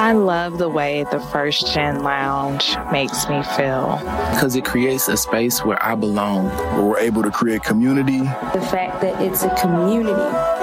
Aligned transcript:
I 0.00 0.12
love 0.12 0.58
the 0.58 0.68
way 0.68 1.04
the 1.10 1.18
First 1.18 1.74
Gen 1.74 2.04
Lounge 2.04 2.76
makes 2.92 3.28
me 3.28 3.42
feel. 3.42 3.98
Because 4.30 4.54
it 4.54 4.64
creates 4.64 5.08
a 5.08 5.16
space 5.16 5.64
where 5.64 5.82
I 5.82 5.96
belong, 5.96 6.50
where 6.76 6.84
we're 6.84 6.98
able 7.00 7.24
to 7.24 7.32
create 7.32 7.64
community. 7.64 8.20
The 8.20 8.64
fact 8.70 9.00
that 9.00 9.20
it's 9.20 9.42
a 9.42 9.52
community, 9.56 10.12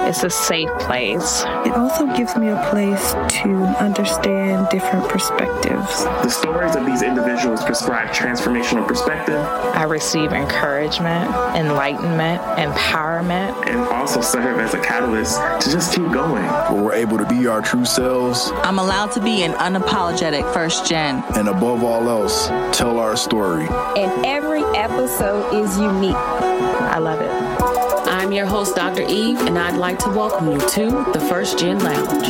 it's 0.08 0.22
a 0.22 0.30
safe 0.30 0.70
place. 0.78 1.42
It 1.66 1.72
also 1.72 2.06
gives 2.16 2.34
me 2.34 2.48
a 2.48 2.66
place 2.70 3.12
to 3.42 3.50
understand 3.78 4.68
different 4.70 5.06
perspectives. 5.10 6.04
The 6.04 6.30
stories 6.30 6.74
of 6.74 6.86
these 6.86 7.02
individuals 7.02 7.62
prescribe 7.62 8.14
transformational 8.14 8.88
perspective. 8.88 9.36
I 9.36 9.82
receive 9.82 10.32
encouragement, 10.32 11.30
enlightenment, 11.54 12.40
empowerment, 12.58 13.66
and 13.66 13.80
also 13.88 14.22
serve 14.22 14.60
as 14.60 14.72
a 14.72 14.80
catalyst 14.80 15.38
to 15.60 15.70
just 15.70 15.94
keep 15.94 16.10
going. 16.10 16.44
Where 16.72 16.82
we're 16.82 16.94
able 16.94 17.18
to 17.18 17.26
be 17.26 17.46
our 17.46 17.60
true 17.60 17.84
selves. 17.84 18.50
I'm 18.62 18.78
allowed 18.78 19.12
to 19.12 19.25
be 19.26 19.42
an 19.42 19.54
unapologetic 19.54 20.44
first 20.54 20.86
gen. 20.86 21.20
And 21.34 21.48
above 21.48 21.82
all 21.82 22.08
else, 22.08 22.46
tell 22.70 23.00
our 23.00 23.16
story. 23.16 23.66
And 23.96 24.24
every 24.24 24.62
episode 24.62 25.52
is 25.52 25.76
unique. 25.76 26.14
I 26.14 26.98
love 26.98 27.20
it. 27.20 28.06
I'm 28.08 28.30
your 28.30 28.46
host, 28.46 28.76
Dr. 28.76 29.02
Eve, 29.02 29.40
and 29.40 29.58
I'd 29.58 29.78
like 29.78 29.98
to 29.98 30.10
welcome 30.10 30.52
you 30.52 30.60
to 30.60 31.10
the 31.12 31.18
First 31.28 31.58
Gen 31.58 31.80
Lounge. 31.80 32.28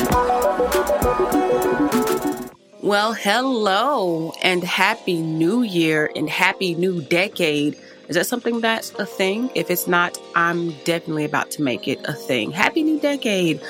Well, 2.83 3.13
hello 3.13 4.33
and 4.43 4.65
happy 4.65 5.21
new 5.21 5.61
year 5.61 6.11
and 6.17 6.31
happy 6.31 6.75
new 6.75 7.03
decade. 7.03 7.77
Is 8.09 8.17
that 8.17 8.27
something 8.27 8.63
that's 8.63 8.93
a 8.93 9.05
thing? 9.05 9.51
If 9.55 9.71
it's 9.71 9.87
not, 9.87 10.17
I'm 10.35 10.71
definitely 10.85 11.27
about 11.27 11.51
to 11.53 11.63
make 11.63 11.89
it 11.89 12.01
a 12.07 12.15
thing. 12.15 12.53
Happy 12.53 12.83
new 12.83 12.99
decade. 12.99 13.61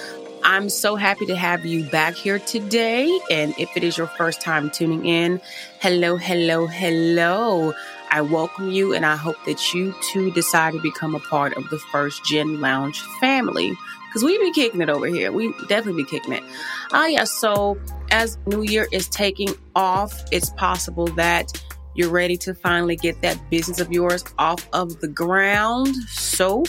I'm 0.49 0.71
so 0.71 0.95
happy 0.95 1.27
to 1.27 1.35
have 1.35 1.67
you 1.67 1.83
back 1.91 2.15
here 2.15 2.39
today. 2.39 3.19
And 3.33 3.53
if 3.59 3.77
it 3.77 3.83
is 3.83 3.99
your 3.99 4.07
first 4.07 4.41
time 4.41 4.71
tuning 4.71 5.05
in, 5.05 5.41
hello, 5.81 6.17
hello, 6.17 6.69
hello. 6.69 7.75
I 8.13 8.21
welcome 8.21 8.71
you 8.71 8.95
and 8.95 9.05
I 9.05 9.17
hope 9.17 9.35
that 9.47 9.75
you 9.75 9.93
too 10.13 10.31
decide 10.31 10.75
to 10.75 10.81
become 10.81 11.17
a 11.17 11.19
part 11.19 11.57
of 11.57 11.69
the 11.71 11.81
First 11.91 12.25
Gen 12.25 12.61
Lounge 12.61 13.03
family. 13.21 13.77
Because 14.07 14.23
we 14.23 14.39
be 14.39 14.53
kicking 14.53 14.81
it 14.81 14.89
over 14.89 15.09
here. 15.09 15.33
We 15.33 15.53
definitely 15.67 16.05
be 16.05 16.09
kicking 16.09 16.35
it. 16.35 16.45
Ah, 16.93 17.07
yeah. 17.07 17.25
So 17.25 17.77
as 18.13 18.39
New 18.47 18.63
Year 18.63 18.87
is 18.93 19.09
taking 19.09 19.49
off, 19.75 20.23
it's 20.31 20.51
possible 20.51 21.07
that 21.17 21.61
you're 21.97 22.11
ready 22.11 22.37
to 22.37 22.55
finally 22.55 22.95
get 22.95 23.21
that 23.23 23.51
business 23.51 23.81
of 23.81 23.91
yours 23.91 24.23
off 24.39 24.69
of 24.73 25.01
the 25.01 25.09
ground. 25.09 25.97
So 26.09 26.63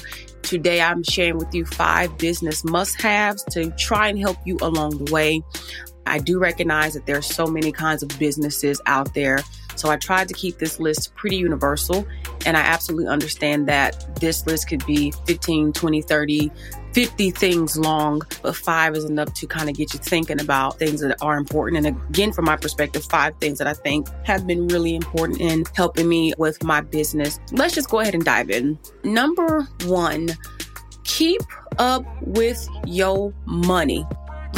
Today, 0.48 0.80
I'm 0.80 1.04
sharing 1.04 1.38
with 1.38 1.54
you 1.54 1.66
five 1.66 2.18
business 2.18 2.64
must 2.64 3.02
haves 3.02 3.44
to 3.52 3.70
try 3.72 4.08
and 4.08 4.18
help 4.18 4.38
you 4.46 4.58
along 4.62 5.04
the 5.04 5.12
way. 5.12 5.44
I 6.06 6.20
do 6.20 6.40
recognize 6.40 6.94
that 6.94 7.06
there 7.06 7.18
are 7.18 7.22
so 7.22 7.48
many 7.48 7.74
kinds 7.74 8.02
of 8.02 8.08
businesses 8.18 8.80
out 8.86 9.14
there. 9.14 9.40
So 9.78 9.90
I 9.90 9.98
tried 9.98 10.28
to 10.30 10.34
keep 10.34 10.58
this 10.58 10.80
list 10.80 11.16
pretty 11.16 11.38
universal. 11.38 12.08
And 12.46 12.58
I 12.58 12.62
absolutely 12.62 13.08
understand 13.08 13.68
that 13.68 14.20
this 14.20 14.46
list 14.46 14.70
could 14.70 14.86
be 14.86 15.12
15, 15.26 15.74
20, 15.74 16.02
30, 16.02 16.52
50 16.94 17.32
things 17.32 17.78
long, 17.78 18.22
but 18.42 18.56
five 18.56 18.96
is 18.96 19.06
enough 19.06 19.32
to 19.36 19.46
kind 19.46 19.70
of 19.70 19.76
get 19.76 19.94
you 19.94 20.00
thinking 20.00 20.42
about 20.42 20.80
things 20.80 21.02
that 21.02 21.16
are 21.22 21.38
important. 21.38 21.86
And 21.86 21.96
again, 22.10 22.34
from 22.34 22.46
my 22.46 22.56
perspective, 22.56 23.04
five 23.06 23.36
things 23.40 23.60
that 23.60 23.68
I 23.68 23.74
think 23.74 24.08
have 24.24 24.48
been 24.48 24.68
really 24.68 24.96
important 24.96 25.40
in 25.40 25.64
helping 25.76 26.10
me 26.10 26.34
with 26.38 26.64
my 26.64 26.82
business. 26.82 27.40
Let's 27.52 27.76
just 27.76 27.90
go 27.90 28.00
ahead 28.00 28.16
and 28.16 28.26
dive 28.26 28.50
in. 28.50 28.80
Number 29.04 29.68
one, 29.86 30.30
keep 31.04 31.42
up 31.78 32.04
with 32.22 32.68
your 32.86 33.34
money. 33.46 34.06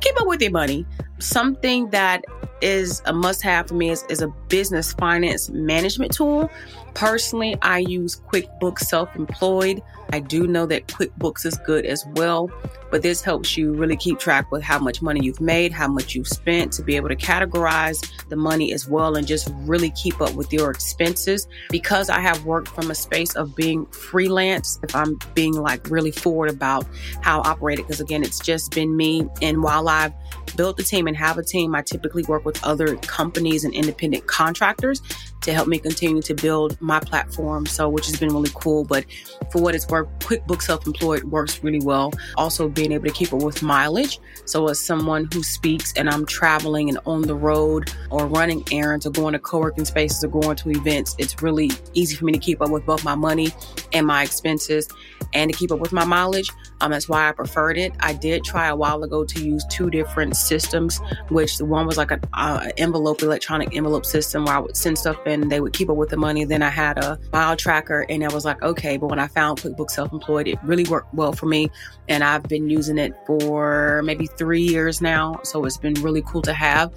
keep 0.00 0.20
up 0.20 0.26
with 0.26 0.42
your 0.42 0.50
money. 0.50 0.84
Something 1.18 1.90
that 1.90 2.24
is 2.60 3.02
a 3.04 3.12
must 3.12 3.42
have 3.42 3.68
for 3.68 3.74
me 3.74 3.90
is, 3.90 4.04
is 4.08 4.22
a 4.22 4.28
business 4.48 4.92
finance 4.92 5.50
management 5.50 6.12
tool. 6.12 6.50
Personally, 6.94 7.56
I 7.60 7.78
use 7.78 8.20
QuickBooks 8.32 8.80
Self 8.80 9.14
Employed. 9.16 9.82
I 10.10 10.20
do 10.20 10.46
know 10.46 10.66
that 10.66 10.86
QuickBooks 10.86 11.44
is 11.44 11.58
good 11.66 11.84
as 11.84 12.06
well, 12.14 12.50
but 12.90 13.02
this 13.02 13.20
helps 13.20 13.56
you 13.56 13.74
really 13.74 13.96
keep 13.96 14.18
track 14.18 14.50
with 14.50 14.62
how 14.62 14.78
much 14.78 15.02
money 15.02 15.20
you've 15.22 15.40
made, 15.40 15.72
how 15.72 15.88
much 15.88 16.14
you've 16.14 16.28
spent 16.28 16.72
to 16.74 16.82
be 16.82 16.96
able 16.96 17.08
to 17.08 17.16
categorize 17.16 18.08
the 18.28 18.36
money 18.36 18.72
as 18.72 18.88
well 18.88 19.16
and 19.16 19.26
just 19.26 19.50
really 19.62 19.90
keep 19.90 20.20
up 20.20 20.32
with 20.34 20.52
your 20.52 20.70
expenses. 20.70 21.48
Because 21.70 22.08
I 22.08 22.20
have 22.20 22.44
worked 22.46 22.68
from 22.68 22.90
a 22.90 22.94
space 22.94 23.34
of 23.34 23.54
being 23.56 23.84
freelance, 23.86 24.78
if 24.82 24.94
I'm 24.94 25.18
being 25.34 25.54
like 25.54 25.90
really 25.90 26.12
forward 26.12 26.50
about 26.50 26.86
how 27.20 27.40
I 27.42 27.50
operate 27.50 27.78
it, 27.78 27.82
because 27.82 28.00
again, 28.00 28.22
it's 28.22 28.38
just 28.38 28.72
been 28.72 28.96
me. 28.96 29.28
And 29.42 29.62
while 29.62 29.88
I've 29.88 30.14
built 30.56 30.80
a 30.80 30.82
team 30.82 31.06
and 31.06 31.16
have 31.16 31.38
a 31.38 31.42
team, 31.42 31.74
I 31.74 31.82
typically 31.82 32.22
work 32.24 32.44
with 32.44 32.62
other 32.64 32.96
companies 32.96 33.64
and 33.64 33.74
independent 33.74 34.26
contractors 34.26 35.02
to 35.42 35.52
help 35.52 35.68
me 35.68 35.78
continue 35.78 36.22
to 36.22 36.34
build 36.34 36.80
my 36.80 36.98
platform. 36.98 37.66
So, 37.66 37.88
which 37.88 38.06
has 38.06 38.18
been 38.18 38.30
really 38.30 38.50
cool. 38.54 38.84
But 38.84 39.04
for 39.52 39.62
what 39.62 39.74
it's 39.74 39.86
worth, 39.88 40.08
QuickBooks 40.20 40.62
Self 40.62 40.86
Employed 40.86 41.24
works 41.24 41.62
really 41.62 41.80
well. 41.80 42.12
Also, 42.36 42.68
being 42.68 42.92
able 42.92 43.06
to 43.06 43.12
keep 43.12 43.32
it 43.32 43.36
with 43.36 43.62
mileage. 43.62 44.18
So, 44.44 44.68
as 44.68 44.80
someone 44.80 45.28
who 45.32 45.42
speaks 45.42 45.92
and 45.94 46.10
I'm 46.10 46.26
traveling 46.26 46.88
and 46.88 46.98
on 47.06 47.22
the 47.22 47.34
road 47.34 47.92
or 48.10 48.26
running 48.26 48.64
errands 48.72 49.06
or 49.06 49.10
going 49.10 49.34
to 49.34 49.38
co 49.38 49.60
working 49.60 49.84
spaces 49.84 50.24
or 50.24 50.28
going 50.28 50.56
to 50.56 50.70
events, 50.70 51.14
it's 51.18 51.42
really 51.42 51.70
easy 51.94 52.16
for 52.16 52.24
me 52.24 52.32
to 52.32 52.38
keep 52.38 52.60
up 52.60 52.70
with 52.70 52.84
both 52.84 53.04
my 53.04 53.14
money 53.14 53.48
and 53.92 54.06
my 54.06 54.22
expenses 54.22 54.88
and 55.32 55.52
to 55.52 55.56
keep 55.56 55.70
up 55.70 55.78
with 55.78 55.92
my 55.92 56.04
mileage. 56.04 56.50
Um, 56.80 56.90
that's 56.90 57.08
why 57.08 57.28
I 57.28 57.32
preferred 57.32 57.78
it. 57.78 57.92
I 58.00 58.12
did 58.12 58.44
try 58.44 58.68
a 58.68 58.76
while 58.76 59.02
ago 59.02 59.24
to 59.24 59.40
use 59.40 59.64
two 59.70 59.90
different 59.90 60.36
systems, 60.46 61.00
which 61.28 61.58
one 61.58 61.86
was 61.86 61.96
like 61.96 62.10
an 62.10 62.22
uh, 62.32 62.68
envelope, 62.76 63.22
electronic 63.22 63.74
envelope 63.76 64.06
system 64.06 64.44
where 64.44 64.54
I 64.54 64.58
would 64.58 64.76
send 64.76 64.98
stuff 64.98 65.26
in, 65.26 65.48
they 65.48 65.60
would 65.60 65.72
keep 65.72 65.90
up 65.90 65.96
with 65.96 66.10
the 66.10 66.16
money. 66.16 66.44
Then 66.44 66.62
I 66.62 66.70
had 66.70 66.98
a 66.98 67.18
mile 67.32 67.56
tracker, 67.56 68.06
and 68.08 68.24
I 68.24 68.32
was 68.32 68.44
like, 68.44 68.62
okay. 68.62 68.96
But 68.96 69.08
when 69.08 69.18
I 69.18 69.26
found 69.26 69.60
QuickBooks 69.60 69.90
Self 69.90 70.12
Employed, 70.12 70.48
it 70.48 70.58
really 70.62 70.84
worked 70.84 71.12
well 71.14 71.32
for 71.32 71.46
me, 71.46 71.70
and 72.08 72.22
I've 72.22 72.44
been 72.44 72.70
using 72.70 72.98
it 72.98 73.14
for 73.26 74.02
maybe 74.04 74.26
three 74.26 74.62
years 74.62 75.00
now. 75.00 75.40
So 75.42 75.64
it's 75.64 75.78
been 75.78 75.94
really 75.94 76.22
cool 76.22 76.42
to 76.42 76.54
have, 76.54 76.92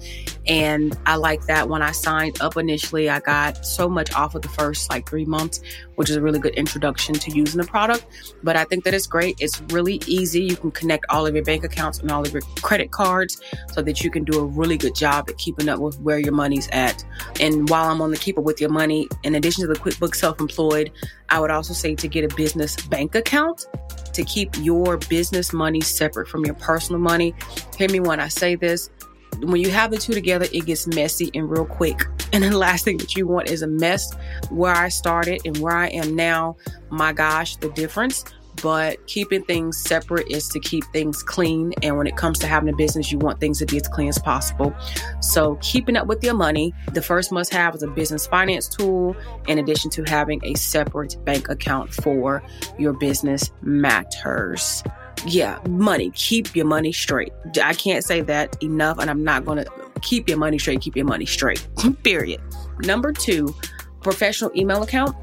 and 0.46 0.96
I 1.06 1.16
like 1.16 1.42
that. 1.46 1.68
When 1.68 1.82
I 1.82 1.92
signed 1.92 2.40
up 2.40 2.56
initially, 2.56 3.08
I 3.10 3.20
got 3.20 3.64
so 3.64 3.88
much 3.88 4.12
off 4.14 4.34
of 4.34 4.42
the 4.42 4.48
first 4.48 4.90
like 4.90 5.08
three 5.08 5.24
months, 5.24 5.60
which 5.96 6.10
is 6.10 6.16
a 6.16 6.22
really 6.22 6.38
good 6.38 6.54
introduction 6.54 7.14
to 7.14 7.30
using 7.32 7.60
the 7.60 7.66
product. 7.66 8.06
But 8.42 8.56
I 8.56 8.64
think 8.64 8.84
that 8.84 8.94
it's 8.94 9.06
great. 9.06 9.36
It's 9.40 9.60
really 9.70 10.00
easy. 10.06 10.42
You 10.42 10.56
can 10.56 10.70
connect 10.70 11.06
all 11.08 11.26
of 11.26 11.34
your 11.34 11.44
bank 11.44 11.64
accounts 11.64 11.98
and 11.98 12.10
all 12.10 12.22
of 12.22 12.32
your 12.32 12.42
credit 12.62 12.90
cards 12.90 13.39
so 13.72 13.82
that 13.82 14.02
you 14.02 14.10
can 14.10 14.24
do 14.24 14.38
a 14.38 14.44
really 14.44 14.76
good 14.76 14.94
job 14.94 15.28
at 15.28 15.38
keeping 15.38 15.68
up 15.68 15.80
with 15.80 15.98
where 16.00 16.18
your 16.18 16.32
money's 16.32 16.68
at. 16.72 17.04
And 17.40 17.68
while 17.68 17.90
I'm 17.90 18.00
on 18.00 18.10
the 18.10 18.16
keep 18.16 18.38
up 18.38 18.44
with 18.44 18.60
your 18.60 18.70
money, 18.70 19.08
in 19.22 19.34
addition 19.34 19.62
to 19.62 19.72
the 19.72 19.78
QuickBooks 19.78 20.16
Self 20.16 20.40
Employed, 20.40 20.92
I 21.28 21.40
would 21.40 21.50
also 21.50 21.72
say 21.74 21.94
to 21.94 22.08
get 22.08 22.30
a 22.30 22.34
business 22.34 22.76
bank 22.76 23.14
account 23.14 23.66
to 24.12 24.24
keep 24.24 24.50
your 24.58 24.96
business 24.96 25.52
money 25.52 25.80
separate 25.80 26.28
from 26.28 26.44
your 26.44 26.54
personal 26.54 27.00
money. 27.00 27.34
Hear 27.76 27.88
me 27.88 28.00
when 28.00 28.20
I 28.20 28.28
say 28.28 28.56
this. 28.56 28.90
When 29.38 29.60
you 29.60 29.70
have 29.70 29.90
the 29.90 29.98
two 29.98 30.12
together, 30.12 30.46
it 30.52 30.66
gets 30.66 30.86
messy 30.86 31.30
and 31.34 31.50
real 31.50 31.66
quick. 31.66 32.06
And 32.32 32.44
the 32.44 32.56
last 32.56 32.84
thing 32.84 32.98
that 32.98 33.16
you 33.16 33.26
want 33.26 33.50
is 33.50 33.62
a 33.62 33.66
mess. 33.66 34.14
Where 34.50 34.72
I 34.72 34.88
started 34.88 35.40
and 35.44 35.56
where 35.58 35.76
I 35.76 35.88
am 35.88 36.14
now, 36.14 36.56
my 36.88 37.12
gosh, 37.12 37.56
the 37.56 37.70
difference 37.70 38.24
but 38.62 39.04
keeping 39.06 39.44
things 39.44 39.78
separate 39.78 40.30
is 40.30 40.48
to 40.48 40.60
keep 40.60 40.84
things 40.92 41.22
clean. 41.22 41.72
And 41.82 41.96
when 41.96 42.06
it 42.06 42.16
comes 42.16 42.38
to 42.40 42.46
having 42.46 42.68
a 42.68 42.76
business, 42.76 43.10
you 43.10 43.18
want 43.18 43.40
things 43.40 43.58
to 43.58 43.66
be 43.66 43.76
as 43.76 43.88
clean 43.88 44.08
as 44.08 44.18
possible. 44.18 44.74
So, 45.20 45.56
keeping 45.56 45.96
up 45.96 46.06
with 46.06 46.22
your 46.22 46.34
money, 46.34 46.74
the 46.92 47.02
first 47.02 47.32
must 47.32 47.52
have 47.52 47.74
is 47.74 47.82
a 47.82 47.88
business 47.88 48.26
finance 48.26 48.68
tool, 48.68 49.16
in 49.46 49.58
addition 49.58 49.90
to 49.92 50.02
having 50.04 50.40
a 50.44 50.54
separate 50.54 51.16
bank 51.24 51.48
account 51.48 51.92
for 51.92 52.42
your 52.78 52.92
business 52.92 53.50
matters. 53.62 54.82
Yeah, 55.26 55.58
money. 55.68 56.10
Keep 56.14 56.56
your 56.56 56.66
money 56.66 56.92
straight. 56.92 57.32
I 57.62 57.74
can't 57.74 58.04
say 58.04 58.22
that 58.22 58.62
enough, 58.62 58.98
and 58.98 59.10
I'm 59.10 59.22
not 59.22 59.44
going 59.44 59.64
to 59.64 59.70
keep 60.00 60.28
your 60.28 60.38
money 60.38 60.58
straight. 60.58 60.80
Keep 60.80 60.96
your 60.96 61.04
money 61.04 61.26
straight. 61.26 61.66
Period. 62.02 62.40
Number 62.80 63.12
two, 63.12 63.54
professional 64.02 64.50
email 64.56 64.82
account 64.82 65.14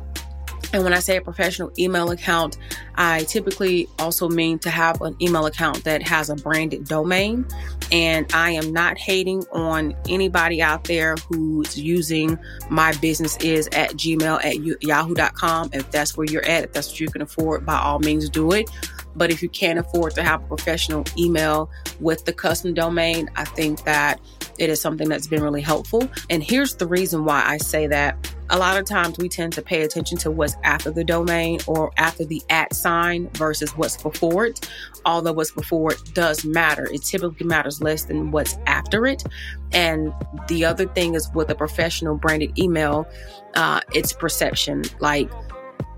and 0.73 0.83
when 0.83 0.93
I 0.93 0.99
say 0.99 1.17
a 1.17 1.21
professional 1.21 1.71
email 1.79 2.11
account, 2.11 2.57
I 2.95 3.23
typically 3.23 3.87
also 3.99 4.27
mean 4.27 4.59
to 4.59 4.69
have 4.69 5.01
an 5.01 5.15
email 5.21 5.45
account 5.45 5.83
that 5.85 6.01
has 6.03 6.29
a 6.29 6.35
branded 6.35 6.85
domain. 6.85 7.45
And 7.91 8.29
I 8.33 8.51
am 8.51 8.73
not 8.73 8.97
hating 8.97 9.45
on 9.53 9.95
anybody 10.09 10.61
out 10.61 10.83
there 10.83 11.15
who's 11.29 11.77
using 11.77 12.37
my 12.69 12.91
business 12.97 13.37
is 13.37 13.67
at 13.67 13.91
gmail 13.91 14.43
at 14.43 14.83
yahoo.com. 14.83 15.69
If 15.73 15.89
that's 15.91 16.17
where 16.17 16.25
you're 16.29 16.45
at, 16.45 16.65
if 16.65 16.73
that's 16.73 16.89
what 16.89 16.99
you 16.99 17.07
can 17.07 17.21
afford, 17.21 17.65
by 17.65 17.77
all 17.77 17.99
means 17.99 18.29
do 18.29 18.51
it. 18.51 18.69
But 19.15 19.31
if 19.31 19.41
you 19.41 19.49
can't 19.49 19.79
afford 19.79 20.13
to 20.15 20.23
have 20.23 20.43
a 20.43 20.47
professional 20.47 21.05
email 21.17 21.71
with 21.99 22.25
the 22.25 22.33
custom 22.33 22.73
domain, 22.73 23.29
I 23.35 23.45
think 23.45 23.83
that 23.85 24.19
it 24.59 24.69
is 24.69 24.81
something 24.81 25.07
that's 25.07 25.27
been 25.27 25.41
really 25.41 25.61
helpful. 25.61 26.07
And 26.29 26.43
here's 26.43 26.75
the 26.75 26.87
reason 26.87 27.25
why 27.25 27.43
I 27.45 27.57
say 27.57 27.87
that 27.87 28.17
a 28.49 28.57
lot 28.57 28.77
of 28.77 28.85
times 28.85 29.17
we 29.17 29.29
tend 29.29 29.53
to 29.53 29.61
pay 29.61 29.81
attention 29.83 30.17
to 30.19 30.31
what's 30.31 30.55
after 30.63 30.91
the 30.91 31.03
domain 31.03 31.59
or 31.67 31.91
after 31.97 32.23
the 32.23 32.41
at 32.49 32.73
sign 32.73 33.29
versus 33.33 33.75
what's 33.77 34.01
before 34.01 34.45
it. 34.45 34.69
Although 35.05 35.33
what's 35.33 35.51
before 35.51 35.93
it 35.93 36.13
does 36.13 36.45
matter, 36.45 36.85
it 36.85 37.03
typically 37.03 37.45
matters 37.45 37.81
less 37.81 38.05
than 38.05 38.31
what's 38.31 38.57
after 38.65 39.05
it. 39.05 39.23
And 39.71 40.13
the 40.47 40.65
other 40.65 40.87
thing 40.87 41.15
is 41.15 41.29
with 41.33 41.49
a 41.49 41.55
professional 41.55 42.15
branded 42.15 42.57
email, 42.57 43.07
uh, 43.55 43.81
it's 43.93 44.13
perception. 44.13 44.83
Like 44.99 45.29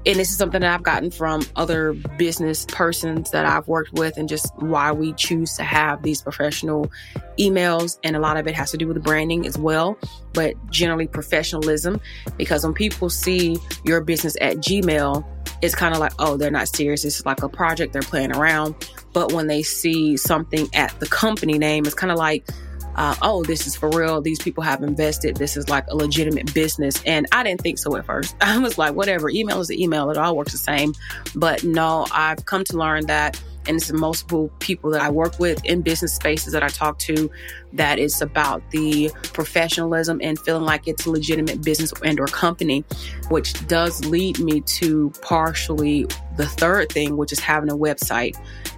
and 0.05 0.15
this 0.15 0.29
is 0.29 0.37
something 0.37 0.61
that 0.61 0.73
I've 0.73 0.83
gotten 0.83 1.11
from 1.11 1.43
other 1.55 1.93
business 2.17 2.65
persons 2.65 3.31
that 3.31 3.45
I've 3.45 3.67
worked 3.67 3.93
with, 3.93 4.17
and 4.17 4.29
just 4.29 4.53
why 4.57 4.91
we 4.91 5.13
choose 5.13 5.55
to 5.55 5.63
have 5.63 6.03
these 6.03 6.21
professional 6.21 6.91
emails. 7.37 7.99
And 8.03 8.15
a 8.15 8.19
lot 8.19 8.37
of 8.37 8.47
it 8.47 8.55
has 8.55 8.71
to 8.71 8.77
do 8.77 8.87
with 8.87 9.03
branding 9.03 9.45
as 9.45 9.57
well, 9.57 9.97
but 10.33 10.55
generally 10.71 11.07
professionalism. 11.07 11.99
Because 12.37 12.63
when 12.63 12.73
people 12.73 13.09
see 13.09 13.57
your 13.83 14.01
business 14.01 14.35
at 14.41 14.57
Gmail, 14.57 15.25
it's 15.61 15.75
kind 15.75 15.93
of 15.93 15.99
like, 15.99 16.13
oh, 16.19 16.37
they're 16.37 16.51
not 16.51 16.69
serious. 16.69 17.03
It's 17.03 17.25
like 17.25 17.43
a 17.43 17.49
project, 17.49 17.93
they're 17.93 18.01
playing 18.01 18.33
around. 18.35 18.75
But 19.11 19.33
when 19.33 19.47
they 19.47 19.63
see 19.63 20.15
something 20.15 20.69
at 20.73 20.97
the 20.99 21.07
company 21.07 21.57
name, 21.57 21.85
it's 21.85 21.95
kind 21.95 22.11
of 22.11 22.17
like, 22.17 22.47
uh, 22.95 23.15
oh, 23.21 23.43
this 23.43 23.67
is 23.67 23.75
for 23.75 23.89
real. 23.89 24.21
These 24.21 24.39
people 24.39 24.63
have 24.63 24.83
invested. 24.83 25.37
This 25.37 25.55
is 25.55 25.69
like 25.69 25.85
a 25.87 25.95
legitimate 25.95 26.53
business. 26.53 27.01
And 27.05 27.27
I 27.31 27.43
didn't 27.43 27.61
think 27.61 27.77
so 27.77 27.95
at 27.95 28.05
first. 28.05 28.35
I 28.41 28.57
was 28.57 28.77
like, 28.77 28.93
whatever, 28.95 29.29
email 29.29 29.59
is 29.59 29.69
an 29.69 29.79
email. 29.79 30.09
It 30.09 30.17
all 30.17 30.35
works 30.35 30.51
the 30.51 30.57
same. 30.57 30.93
But 31.35 31.63
no, 31.63 32.05
I've 32.11 32.45
come 32.45 32.63
to 32.65 32.77
learn 32.77 33.05
that 33.07 33.39
and 33.67 33.77
it's 33.77 33.91
multiple 33.91 34.49
people 34.59 34.89
that 34.91 35.01
I 35.01 35.09
work 35.09 35.39
with 35.39 35.63
in 35.63 35.81
business 35.81 36.15
spaces 36.15 36.53
that 36.53 36.63
I 36.63 36.69
talk 36.69 36.97
to 36.99 37.29
that 37.73 37.99
it's 37.99 38.21
about 38.21 38.63
the 38.71 39.11
professionalism 39.21 40.19
and 40.23 40.39
feeling 40.39 40.63
like 40.63 40.87
it's 40.87 41.05
a 41.05 41.11
legitimate 41.11 41.61
business 41.61 41.93
and 42.03 42.19
or 42.19 42.25
company 42.25 42.83
which 43.29 43.67
does 43.67 44.03
lead 44.05 44.39
me 44.39 44.61
to 44.61 45.11
partially 45.21 46.07
the 46.37 46.47
third 46.47 46.91
thing 46.91 47.17
which 47.17 47.31
is 47.31 47.39
having 47.39 47.69
a 47.69 47.77
website 47.77 48.35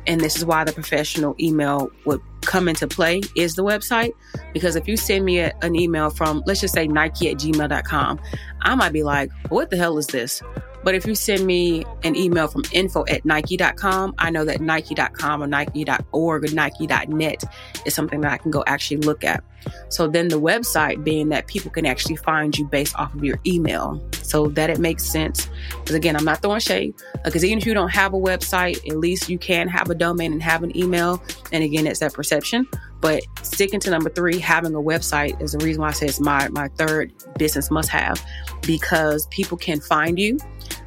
and 0.07 0.19
this 0.19 0.35
is 0.35 0.43
why 0.43 0.63
the 0.63 0.73
professional 0.73 1.35
email 1.39 1.89
would 2.05 2.21
come 2.41 2.67
into 2.67 2.87
play 2.87 3.21
is 3.35 3.55
the 3.55 3.63
website. 3.63 4.11
Because 4.53 4.75
if 4.75 4.87
you 4.87 4.97
send 4.97 5.25
me 5.25 5.39
a, 5.39 5.53
an 5.61 5.75
email 5.75 6.09
from 6.09 6.43
let's 6.45 6.61
just 6.61 6.73
say 6.73 6.87
nike 6.87 7.29
at 7.29 7.37
gmail.com 7.37 8.19
i 8.61 8.75
might 8.75 8.93
be 8.93 9.03
like 9.03 9.31
what 9.49 9.69
the 9.69 9.77
hell 9.77 9.97
is 9.97 10.07
this 10.07 10.41
but 10.83 10.95
if 10.95 11.05
you 11.05 11.15
send 11.15 11.45
me 11.45 11.85
an 12.03 12.15
email 12.15 12.47
from 12.47 12.63
info 12.71 13.05
at 13.07 13.25
nike.com, 13.25 14.15
I 14.17 14.29
know 14.29 14.45
that 14.45 14.61
nike.com 14.61 15.43
or 15.43 15.47
nike.org 15.47 16.45
or 16.45 16.53
nike.net 16.53 17.43
is 17.85 17.93
something 17.93 18.21
that 18.21 18.31
I 18.31 18.37
can 18.37 18.51
go 18.51 18.63
actually 18.65 18.97
look 18.97 19.23
at. 19.23 19.43
So 19.89 20.07
then 20.07 20.29
the 20.29 20.39
website 20.39 21.03
being 21.03 21.29
that 21.29 21.47
people 21.47 21.69
can 21.71 21.85
actually 21.85 22.15
find 22.15 22.57
you 22.57 22.65
based 22.65 22.95
off 22.95 23.13
of 23.13 23.23
your 23.23 23.39
email 23.45 24.01
so 24.23 24.47
that 24.49 24.69
it 24.69 24.79
makes 24.79 25.03
sense. 25.03 25.49
Because 25.71 25.95
again, 25.95 26.15
I'm 26.15 26.25
not 26.25 26.41
throwing 26.41 26.59
shade 26.59 26.95
because 27.23 27.45
even 27.45 27.59
if 27.59 27.65
you 27.65 27.73
don't 27.73 27.89
have 27.89 28.13
a 28.13 28.19
website, 28.19 28.77
at 28.89 28.97
least 28.97 29.29
you 29.29 29.37
can 29.37 29.67
have 29.67 29.89
a 29.89 29.95
domain 29.95 30.31
and 30.31 30.41
have 30.41 30.63
an 30.63 30.75
email. 30.75 31.21
And 31.51 31.63
again, 31.63 31.85
it's 31.85 31.99
that 31.99 32.13
perception. 32.13 32.67
But 33.01 33.23
sticking 33.41 33.79
to 33.81 33.89
number 33.89 34.09
three, 34.09 34.39
having 34.39 34.73
a 34.75 34.79
website 34.79 35.41
is 35.41 35.53
the 35.53 35.65
reason 35.65 35.81
why 35.81 35.89
I 35.89 35.91
say 35.91 36.05
it's 36.05 36.19
my, 36.19 36.47
my 36.49 36.67
third 36.69 37.11
business 37.37 37.71
must 37.71 37.89
have 37.89 38.23
because 38.61 39.25
people 39.27 39.57
can 39.57 39.81
find 39.81 40.19
you 40.19 40.37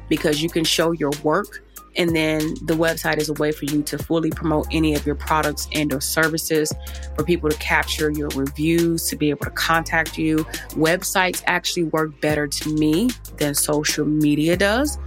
because 0.07 0.41
you 0.41 0.49
can 0.49 0.63
show 0.63 0.91
your 0.91 1.11
work 1.23 1.61
and 1.97 2.15
then 2.15 2.55
the 2.61 2.73
website 2.73 3.17
is 3.17 3.29
a 3.29 3.33
way 3.33 3.51
for 3.51 3.65
you 3.65 3.81
to 3.83 3.97
fully 3.97 4.29
promote 4.29 4.67
any 4.71 4.95
of 4.95 5.05
your 5.05 5.15
products 5.15 5.67
and 5.73 5.93
or 5.93 6.01
services 6.01 6.73
for 7.15 7.23
people 7.23 7.49
to 7.49 7.57
capture 7.57 8.11
your 8.11 8.29
reviews 8.29 9.07
to 9.07 9.15
be 9.15 9.29
able 9.29 9.45
to 9.45 9.51
contact 9.51 10.17
you. 10.17 10.39
Websites 10.71 11.41
actually 11.47 11.83
work 11.83 12.19
better 12.21 12.47
to 12.47 12.69
me 12.73 13.09
than 13.37 13.55
social 13.55 14.05
media 14.05 14.57
does 14.57 14.97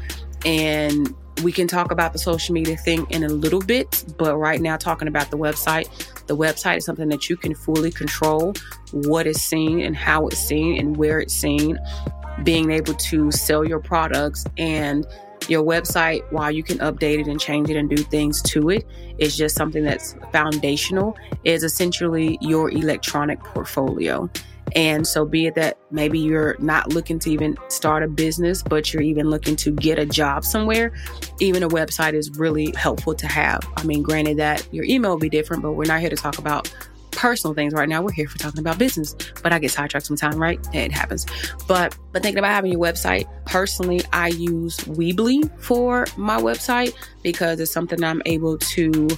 and 0.44 1.14
we 1.42 1.52
can 1.52 1.68
talk 1.68 1.92
about 1.92 2.12
the 2.12 2.18
social 2.18 2.52
media 2.52 2.76
thing 2.76 3.06
in 3.10 3.22
a 3.22 3.28
little 3.28 3.60
bit 3.60 4.04
but 4.18 4.36
right 4.36 4.60
now 4.60 4.76
talking 4.76 5.08
about 5.08 5.30
the 5.30 5.38
website 5.38 5.88
the 6.28 6.36
website 6.36 6.78
is 6.78 6.84
something 6.84 7.08
that 7.08 7.28
you 7.28 7.36
can 7.36 7.54
fully 7.54 7.90
control 7.90 8.54
what 8.92 9.26
is 9.26 9.42
seen 9.42 9.80
and 9.80 9.96
how 9.96 10.28
it's 10.28 10.38
seen 10.38 10.78
and 10.78 10.96
where 10.96 11.18
it's 11.18 11.34
seen. 11.34 11.78
Being 12.44 12.70
able 12.70 12.94
to 12.94 13.32
sell 13.32 13.64
your 13.64 13.80
products 13.80 14.44
and 14.56 15.06
your 15.48 15.64
website 15.64 16.30
while 16.30 16.50
you 16.50 16.62
can 16.62 16.78
update 16.78 17.20
it 17.20 17.26
and 17.26 17.40
change 17.40 17.70
it 17.70 17.76
and 17.76 17.88
do 17.88 17.96
things 17.96 18.42
to 18.42 18.70
it 18.70 18.86
is 19.18 19.36
just 19.36 19.56
something 19.56 19.82
that's 19.82 20.14
foundational 20.30 21.16
is 21.44 21.64
essentially 21.64 22.38
your 22.40 22.70
electronic 22.70 23.40
portfolio 23.40 24.28
and 24.74 25.06
so 25.06 25.24
be 25.24 25.46
it 25.46 25.54
that 25.54 25.78
maybe 25.90 26.18
you're 26.18 26.56
not 26.58 26.92
looking 26.92 27.18
to 27.18 27.30
even 27.30 27.56
start 27.68 28.02
a 28.02 28.08
business 28.08 28.62
but 28.62 28.92
you're 28.92 29.02
even 29.02 29.30
looking 29.30 29.56
to 29.56 29.70
get 29.70 29.98
a 29.98 30.06
job 30.06 30.44
somewhere 30.44 30.92
even 31.40 31.62
a 31.62 31.68
website 31.68 32.14
is 32.14 32.30
really 32.38 32.72
helpful 32.76 33.14
to 33.14 33.26
have 33.26 33.60
i 33.76 33.82
mean 33.84 34.02
granted 34.02 34.36
that 34.36 34.66
your 34.72 34.84
email 34.84 35.12
will 35.12 35.18
be 35.18 35.28
different 35.28 35.62
but 35.62 35.72
we're 35.72 35.84
not 35.84 36.00
here 36.00 36.10
to 36.10 36.16
talk 36.16 36.38
about 36.38 36.72
personal 37.18 37.52
things 37.52 37.74
right 37.74 37.88
now. 37.88 38.00
We're 38.00 38.12
here 38.12 38.28
for 38.28 38.38
talking 38.38 38.60
about 38.60 38.78
business, 38.78 39.16
but 39.42 39.52
I 39.52 39.58
get 39.58 39.72
sidetracked 39.72 40.06
sometimes, 40.06 40.36
right? 40.36 40.60
It 40.72 40.92
happens. 40.92 41.26
But 41.66 41.96
but 42.12 42.22
thinking 42.22 42.38
about 42.38 42.52
having 42.52 42.72
your 42.72 42.80
website, 42.80 43.26
personally, 43.44 44.02
I 44.12 44.28
use 44.28 44.76
Weebly 44.78 45.50
for 45.60 46.06
my 46.16 46.40
website 46.40 46.94
because 47.22 47.58
it's 47.58 47.72
something 47.72 48.02
I'm 48.04 48.22
able 48.24 48.56
to 48.56 49.08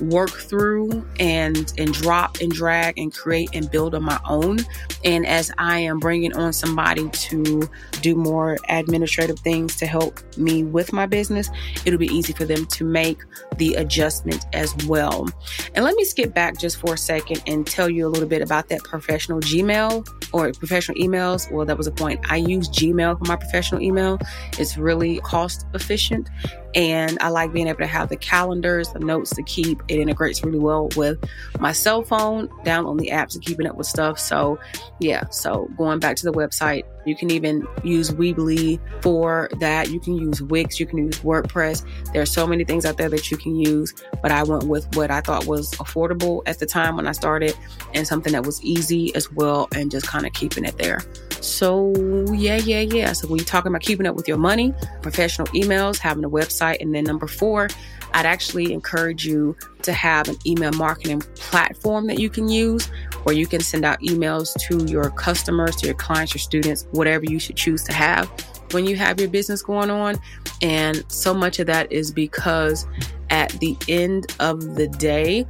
work 0.00 0.30
through 0.30 1.06
and 1.18 1.72
and 1.78 1.92
drop 1.92 2.38
and 2.40 2.52
drag 2.52 2.98
and 2.98 3.12
create 3.12 3.50
and 3.52 3.70
build 3.70 3.94
on 3.94 4.02
my 4.02 4.20
own. 4.28 4.58
And 5.04 5.26
as 5.26 5.52
I 5.58 5.80
am 5.80 5.98
bringing 5.98 6.34
on 6.34 6.52
somebody 6.52 7.08
to 7.08 7.68
do 8.02 8.14
more 8.14 8.56
administrative 8.68 9.38
things 9.40 9.76
to 9.76 9.86
help 9.86 10.20
me 10.36 10.64
with 10.64 10.92
my 10.92 11.06
business, 11.06 11.50
it'll 11.84 11.98
be 11.98 12.14
easy 12.14 12.32
for 12.32 12.44
them 12.44 12.66
to 12.66 12.84
make 12.84 13.18
the 13.56 13.74
adjustment 13.74 14.44
as 14.52 14.74
well. 14.86 15.28
And 15.74 15.84
let 15.84 15.94
me 15.94 16.04
skip 16.04 16.34
back 16.34 16.58
just 16.58 16.78
for 16.78 16.94
a 16.94 16.98
second 16.98 17.42
and 17.46 17.66
tell 17.66 17.88
you 17.88 18.06
a 18.06 18.10
little 18.10 18.28
bit 18.28 18.42
about 18.42 18.68
that 18.68 18.82
professional 18.84 19.40
Gmail 19.40 20.06
or 20.32 20.52
professional 20.52 20.96
emails. 20.98 21.50
Well, 21.50 21.66
that 21.66 21.78
was 21.78 21.86
a 21.86 21.92
point. 21.92 22.20
I 22.30 22.36
use 22.36 22.68
Gmail 22.68 23.18
for 23.18 23.24
my 23.24 23.36
professional 23.36 23.80
email. 23.80 24.18
It's 24.58 24.76
really 24.76 25.20
cost 25.20 25.66
efficient 25.74 26.28
and 26.76 27.16
I 27.22 27.30
like 27.30 27.54
being 27.54 27.68
able 27.68 27.78
to 27.78 27.86
have 27.86 28.10
the 28.10 28.18
calendars, 28.18 28.90
the 28.90 28.98
notes 28.98 29.30
to 29.30 29.42
keep. 29.42 29.82
It 29.88 29.98
integrates 29.98 30.44
really 30.44 30.58
well 30.58 30.90
with 30.94 31.18
my 31.58 31.72
cell 31.72 32.04
phone, 32.04 32.50
downloading 32.64 33.02
the 33.02 33.10
apps 33.10 33.34
and 33.34 33.42
keeping 33.42 33.66
up 33.66 33.76
with 33.76 33.86
stuff. 33.86 34.18
So, 34.18 34.58
yeah. 35.00 35.26
So, 35.30 35.70
going 35.78 36.00
back 36.00 36.16
to 36.16 36.26
the 36.26 36.32
website, 36.32 36.84
you 37.06 37.16
can 37.16 37.30
even 37.30 37.66
use 37.82 38.10
Weebly 38.10 38.78
for 39.00 39.48
that. 39.58 39.88
You 39.90 40.00
can 40.00 40.16
use 40.18 40.42
Wix. 40.42 40.78
You 40.78 40.86
can 40.86 40.98
use 40.98 41.20
WordPress. 41.20 41.82
There 42.12 42.20
are 42.20 42.26
so 42.26 42.46
many 42.46 42.64
things 42.64 42.84
out 42.84 42.98
there 42.98 43.08
that 43.08 43.30
you 43.30 43.38
can 43.38 43.56
use, 43.56 43.94
but 44.20 44.30
I 44.30 44.42
went 44.42 44.64
with 44.64 44.94
what 44.96 45.10
I 45.10 45.22
thought 45.22 45.46
was 45.46 45.70
affordable 45.76 46.42
at 46.44 46.58
the 46.58 46.66
time 46.66 46.96
when 46.96 47.06
I 47.06 47.12
started 47.12 47.56
and 47.94 48.06
something 48.06 48.34
that 48.34 48.44
was 48.44 48.62
easy 48.62 49.14
as 49.14 49.32
well 49.32 49.66
and 49.74 49.90
just 49.90 50.06
kind 50.06 50.26
of 50.26 50.34
keeping 50.34 50.64
it 50.66 50.76
there. 50.76 51.00
So, 51.46 51.92
yeah, 52.32 52.56
yeah, 52.56 52.80
yeah. 52.80 53.12
So, 53.12 53.28
you're 53.28 53.44
talking 53.44 53.70
about 53.70 53.82
keeping 53.82 54.06
up 54.06 54.16
with 54.16 54.26
your 54.26 54.36
money, 54.36 54.74
professional 55.00 55.46
emails, 55.48 55.98
having 55.98 56.24
a 56.24 56.30
website, 56.30 56.80
and 56.80 56.94
then 56.94 57.04
number 57.04 57.26
four, 57.26 57.68
I'd 58.14 58.26
actually 58.26 58.72
encourage 58.72 59.26
you 59.26 59.56
to 59.82 59.92
have 59.92 60.28
an 60.28 60.36
email 60.46 60.72
marketing 60.72 61.20
platform 61.36 62.06
that 62.06 62.18
you 62.18 62.30
can 62.30 62.48
use 62.48 62.86
where 63.24 63.34
you 63.34 63.46
can 63.46 63.60
send 63.60 63.84
out 63.84 64.00
emails 64.00 64.54
to 64.68 64.90
your 64.90 65.10
customers, 65.10 65.76
to 65.76 65.86
your 65.86 65.94
clients, 65.94 66.34
your 66.34 66.40
students, 66.40 66.86
whatever 66.92 67.24
you 67.24 67.38
should 67.38 67.56
choose 67.56 67.82
to 67.84 67.92
have 67.92 68.30
when 68.72 68.86
you 68.86 68.96
have 68.96 69.20
your 69.20 69.28
business 69.28 69.62
going 69.62 69.90
on. 69.90 70.16
And 70.62 71.04
so 71.08 71.34
much 71.34 71.58
of 71.58 71.66
that 71.66 71.92
is 71.92 72.10
because 72.10 72.86
at 73.30 73.50
the 73.60 73.76
end 73.88 74.34
of 74.40 74.76
the 74.76 74.88
day, 74.88 75.46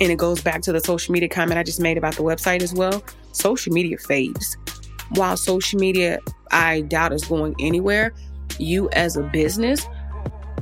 and 0.00 0.10
it 0.10 0.18
goes 0.18 0.40
back 0.40 0.62
to 0.62 0.72
the 0.72 0.80
social 0.80 1.12
media 1.12 1.28
comment 1.28 1.58
I 1.58 1.62
just 1.62 1.80
made 1.80 1.98
about 1.98 2.16
the 2.16 2.22
website 2.22 2.62
as 2.62 2.74
well, 2.74 3.02
social 3.32 3.72
media 3.72 3.98
fades 3.98 4.56
while 5.14 5.36
social 5.36 5.78
media, 5.78 6.20
I 6.50 6.82
doubt 6.82 7.12
is 7.12 7.24
going 7.24 7.54
anywhere, 7.60 8.12
you 8.58 8.88
as 8.90 9.16
a 9.16 9.22
business 9.22 9.86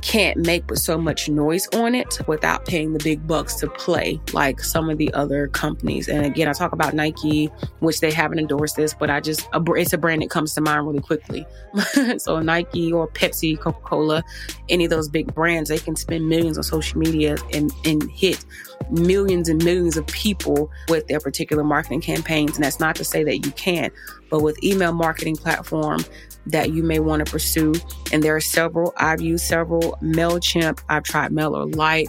can't 0.05 0.37
make 0.37 0.67
but 0.67 0.77
so 0.77 0.99
much 0.99 1.27
noise 1.29 1.67
on 1.73 1.95
it 1.95 2.19
without 2.27 2.63
paying 2.65 2.93
the 2.93 3.03
big 3.03 3.25
bucks 3.25 3.55
to 3.55 3.67
play 3.67 4.21
like 4.33 4.59
some 4.59 4.87
of 4.87 4.99
the 4.99 5.11
other 5.15 5.47
companies. 5.47 6.07
And 6.07 6.23
again, 6.23 6.47
I 6.47 6.53
talk 6.53 6.73
about 6.73 6.93
Nike, 6.93 7.47
which 7.79 8.01
they 8.01 8.11
haven't 8.11 8.37
endorsed 8.37 8.75
this, 8.75 8.93
but 8.93 9.09
I 9.09 9.19
just, 9.19 9.49
it's 9.51 9.93
a 9.93 9.97
brand 9.97 10.21
that 10.21 10.29
comes 10.29 10.53
to 10.53 10.61
mind 10.61 10.85
really 10.85 11.01
quickly. 11.01 11.43
so 12.19 12.39
Nike 12.39 12.93
or 12.93 13.07
Pepsi, 13.07 13.59
Coca 13.59 13.81
Cola, 13.81 14.23
any 14.69 14.83
of 14.83 14.91
those 14.91 15.09
big 15.09 15.33
brands, 15.33 15.69
they 15.69 15.79
can 15.79 15.95
spend 15.95 16.29
millions 16.29 16.59
on 16.59 16.63
social 16.63 16.99
media 16.99 17.37
and, 17.51 17.71
and 17.83 18.07
hit 18.11 18.45
millions 18.91 19.49
and 19.49 19.63
millions 19.65 19.97
of 19.97 20.05
people 20.05 20.69
with 20.87 21.07
their 21.07 21.19
particular 21.19 21.63
marketing 21.63 22.01
campaigns. 22.01 22.55
And 22.55 22.63
that's 22.63 22.79
not 22.79 22.95
to 22.97 23.03
say 23.03 23.23
that 23.23 23.43
you 23.43 23.51
can't, 23.53 23.91
but 24.29 24.43
with 24.43 24.63
email 24.63 24.93
marketing 24.93 25.35
platform 25.35 26.01
that 26.47 26.71
you 26.71 26.83
may 26.83 26.99
want 26.99 27.25
to 27.25 27.31
pursue. 27.31 27.73
And 28.11 28.21
there 28.23 28.35
are 28.35 28.41
several, 28.41 28.93
I've 28.97 29.21
used 29.21 29.45
several 29.45 29.97
MailChimp, 30.01 30.81
I've 30.89 31.03
tried 31.03 31.31
MailerLite, 31.31 32.07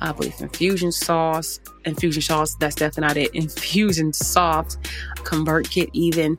I 0.00 0.10
believe 0.10 0.40
Infusion 0.40 0.90
Sauce, 0.90 1.60
Infusion 1.84 2.22
Sauce, 2.22 2.56
that's 2.56 2.74
definitely 2.74 3.08
not 3.08 3.16
it. 3.16 3.32
Infusionsoft, 3.40 4.76
ConvertKit 5.18 5.90
even. 5.92 6.38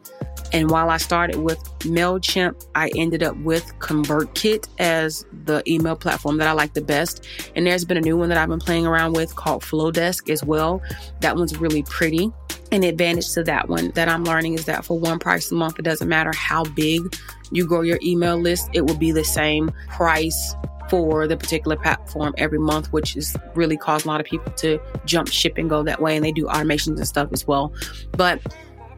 And 0.52 0.70
while 0.70 0.90
I 0.90 0.98
started 0.98 1.38
with 1.38 1.58
MailChimp, 1.80 2.68
I 2.76 2.92
ended 2.96 3.24
up 3.24 3.36
with 3.38 3.74
ConvertKit 3.80 4.68
as 4.80 5.26
the 5.46 5.64
email 5.68 5.96
platform 5.96 6.38
that 6.38 6.48
I 6.48 6.52
like 6.52 6.74
the 6.74 6.82
best. 6.82 7.26
And 7.56 7.66
there's 7.66 7.86
been 7.86 7.98
a 7.98 8.02
new 8.02 8.18
one 8.18 8.30
that 8.30 8.38
I've 8.38 8.50
been 8.50 8.60
playing 8.60 8.86
around 8.86 9.14
with 9.14 9.36
called 9.36 9.64
Flodesk 9.64 10.30
as 10.30 10.44
well. 10.44 10.82
That 11.22 11.38
one's 11.38 11.58
really 11.58 11.84
pretty. 11.84 12.32
An 12.74 12.82
advantage 12.82 13.32
to 13.34 13.44
that 13.44 13.70
one 13.70 13.92
that 13.92 14.10
I'm 14.10 14.24
learning 14.24 14.56
is 14.56 14.66
that 14.66 14.84
for 14.84 14.98
one 14.98 15.20
price 15.20 15.52
a 15.52 15.54
month, 15.54 15.78
it 15.78 15.84
doesn't 15.84 16.10
matter 16.10 16.32
how 16.34 16.64
big 16.64 17.16
you 17.52 17.68
grow 17.68 17.82
your 17.82 18.00
email 18.02 18.36
list, 18.36 18.68
it 18.74 18.88
will 18.88 18.98
be 18.98 19.12
the 19.12 19.24
same 19.24 19.72
price 19.90 20.56
for 20.90 21.28
the 21.28 21.38
particular 21.38 21.76
platform 21.76 22.34
every 22.40 22.58
month, 22.58 22.92
which 22.92 23.16
is 23.16 23.38
really 23.54 23.78
caused 23.78 24.06
a 24.06 24.08
lot 24.08 24.20
of 24.20 24.26
people 24.26 24.52
to 24.54 24.80
jump 25.06 25.28
ship 25.28 25.60
and 25.60 25.70
go 25.70 25.84
that 25.84 26.02
way. 26.02 26.16
And 26.16 26.26
they 26.26 26.32
do 26.32 26.48
automations 26.48 26.98
and 26.98 27.08
stuff 27.08 27.30
as 27.32 27.46
well. 27.46 27.72
But 28.14 28.42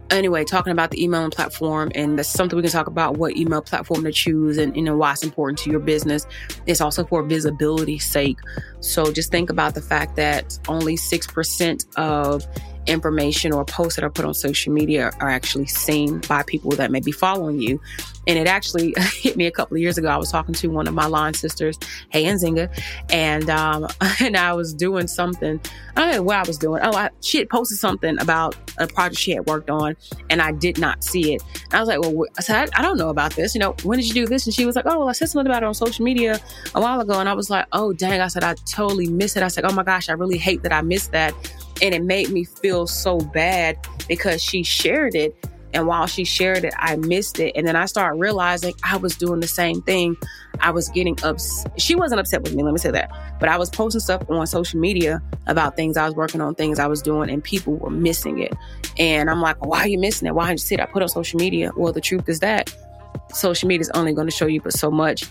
anyway, 0.09 0.45
talking 0.45 0.71
about 0.71 0.91
the 0.91 1.03
emailing 1.03 1.31
platform, 1.31 1.91
and 1.95 2.17
that's 2.17 2.29
something 2.29 2.55
we 2.55 2.63
can 2.63 2.71
talk 2.71 2.87
about 2.87 3.17
what 3.17 3.35
email 3.35 3.61
platform 3.61 4.05
to 4.05 4.11
choose 4.13 4.57
and 4.57 4.73
you 4.73 4.83
know 4.83 4.95
why 4.95 5.11
it's 5.11 5.23
important 5.23 5.59
to 5.59 5.69
your 5.69 5.81
business. 5.81 6.25
It's 6.65 6.79
also 6.79 7.03
for 7.03 7.23
visibility 7.23 7.99
sake. 7.99 8.37
So 8.79 9.11
just 9.11 9.31
think 9.31 9.49
about 9.49 9.75
the 9.75 9.81
fact 9.81 10.15
that 10.15 10.57
only 10.69 10.95
six 10.95 11.27
percent 11.27 11.85
of 11.97 12.47
information 12.87 13.51
or 13.51 13.65
posts 13.65 13.95
that 13.95 14.05
are 14.05 14.09
put 14.09 14.25
on 14.25 14.33
social 14.33 14.73
media 14.73 15.11
are 15.19 15.29
actually 15.29 15.67
seen 15.67 16.19
by 16.27 16.43
people 16.43 16.71
that 16.71 16.91
may 16.91 16.99
be 16.99 17.11
following 17.11 17.61
you. 17.61 17.79
And 18.27 18.39
it 18.39 18.47
actually 18.47 18.95
hit 19.13 19.37
me 19.37 19.45
a 19.45 19.51
couple 19.51 19.75
of 19.75 19.81
years 19.81 19.97
ago. 19.97 20.07
I 20.07 20.17
was 20.17 20.31
talking 20.31 20.53
to 20.55 20.67
one 20.67 20.87
of 20.87 20.93
my 20.93 21.05
line 21.05 21.33
sisters, 21.33 21.77
Hey 22.09 22.23
Nzinga, 22.23 22.69
and 23.11 23.49
um, 23.49 23.87
and 24.19 24.35
I 24.35 24.53
was 24.53 24.73
doing 24.73 25.07
something. 25.07 25.59
I 25.95 26.01
don't 26.01 26.15
know 26.15 26.23
what 26.23 26.37
I 26.37 26.43
was 26.43 26.57
doing. 26.57 26.81
Oh, 26.83 26.91
I, 26.91 27.09
she 27.21 27.37
had 27.37 27.49
posted 27.49 27.77
something 27.77 28.19
about 28.19 28.55
a 28.77 28.87
project 28.87 29.19
she 29.19 29.31
had 29.31 29.45
worked 29.45 29.69
on, 29.69 29.95
and 30.29 30.41
I 30.41 30.51
did 30.51 30.79
not 30.79 31.03
see 31.03 31.35
it. 31.35 31.43
And 31.65 31.73
I 31.75 31.79
was 31.79 31.87
like, 31.87 32.01
well, 32.01 32.25
I 32.37 32.41
said, 32.41 32.69
I, 32.73 32.79
I 32.79 32.81
don't 32.81 32.97
know 32.97 33.09
about 33.09 33.35
this. 33.35 33.53
You 33.53 33.59
know, 33.59 33.75
when 33.83 33.99
did 33.99 34.07
you 34.07 34.13
do 34.13 34.25
this? 34.25 34.45
And 34.45 34.53
she 34.53 34.65
was 34.65 34.75
like, 34.75 34.85
oh, 34.87 34.99
well, 34.99 35.09
I 35.09 35.13
said 35.13 35.29
something 35.29 35.49
about 35.49 35.63
it 35.63 35.67
on 35.67 35.73
social 35.73 36.03
media 36.03 36.39
a 36.73 36.81
while 36.81 36.99
ago, 36.99 37.19
and 37.19 37.29
I 37.29 37.33
was 37.33 37.49
like, 37.49 37.65
oh, 37.71 37.93
dang. 37.93 38.21
I 38.21 38.27
said, 38.27 38.43
I 38.43 38.55
totally 38.65 39.07
missed 39.07 39.37
it. 39.37 39.43
I 39.43 39.47
said, 39.47 39.65
oh 39.65 39.73
my 39.73 39.83
gosh, 39.83 40.09
I 40.09 40.13
really 40.13 40.37
hate 40.37 40.63
that 40.63 40.73
I 40.73 40.81
missed 40.81 41.11
that. 41.11 41.33
And 41.81 41.93
it 41.93 42.03
made 42.03 42.29
me 42.29 42.43
feel 42.43 42.87
so 42.87 43.17
bad 43.17 43.77
because 44.07 44.41
she 44.41 44.63
shared 44.63 45.15
it. 45.15 45.35
And 45.73 45.87
while 45.87 46.07
she 46.07 46.23
shared 46.23 46.63
it, 46.63 46.73
I 46.77 46.95
missed 46.95 47.37
it. 47.37 47.51
And 47.55 47.67
then 47.67 47.75
I 47.75 47.85
started 47.85 48.17
realizing 48.17 48.73
I 48.83 48.95
was 48.95 49.15
doing 49.17 49.41
the 49.41 49.47
same 49.47 49.81
thing. 49.81 50.15
I 50.61 50.71
was 50.71 50.87
getting 50.89 51.17
upset. 51.21 51.79
She 51.79 51.95
wasn't 51.95 52.21
upset 52.21 52.43
with 52.43 52.55
me, 52.55 52.63
let 52.63 52.71
me 52.71 52.77
say 52.77 52.91
that. 52.91 53.11
But 53.41 53.49
I 53.49 53.57
was 53.57 53.69
posting 53.69 53.99
stuff 53.99 54.23
on 54.29 54.47
social 54.47 54.79
media 54.79 55.21
about 55.47 55.75
things 55.75 55.97
I 55.97 56.05
was 56.05 56.15
working 56.15 56.39
on, 56.39 56.55
things 56.55 56.79
I 56.79 56.87
was 56.87 57.01
doing, 57.01 57.29
and 57.29 57.43
people 57.43 57.75
were 57.75 57.89
missing 57.89 58.39
it. 58.39 58.53
And 58.97 59.29
I'm 59.29 59.41
like, 59.41 59.63
why 59.65 59.81
are 59.81 59.87
you 59.87 59.99
missing 59.99 60.29
it? 60.29 60.33
Why 60.33 60.47
didn't 60.47 60.61
you 60.61 60.65
see 60.65 60.75
it? 60.75 60.81
I 60.81 60.85
put 60.85 61.01
on 61.01 61.09
social 61.09 61.39
media. 61.39 61.71
Well, 61.75 61.91
the 61.91 61.99
truth 61.99 62.29
is 62.29 62.39
that 62.39 62.73
social 63.33 63.67
media 63.67 63.81
is 63.81 63.89
only 63.89 64.13
going 64.13 64.27
to 64.27 64.31
show 64.31 64.45
you 64.45 64.61
but 64.61 64.73
so 64.73 64.89
much 64.89 65.25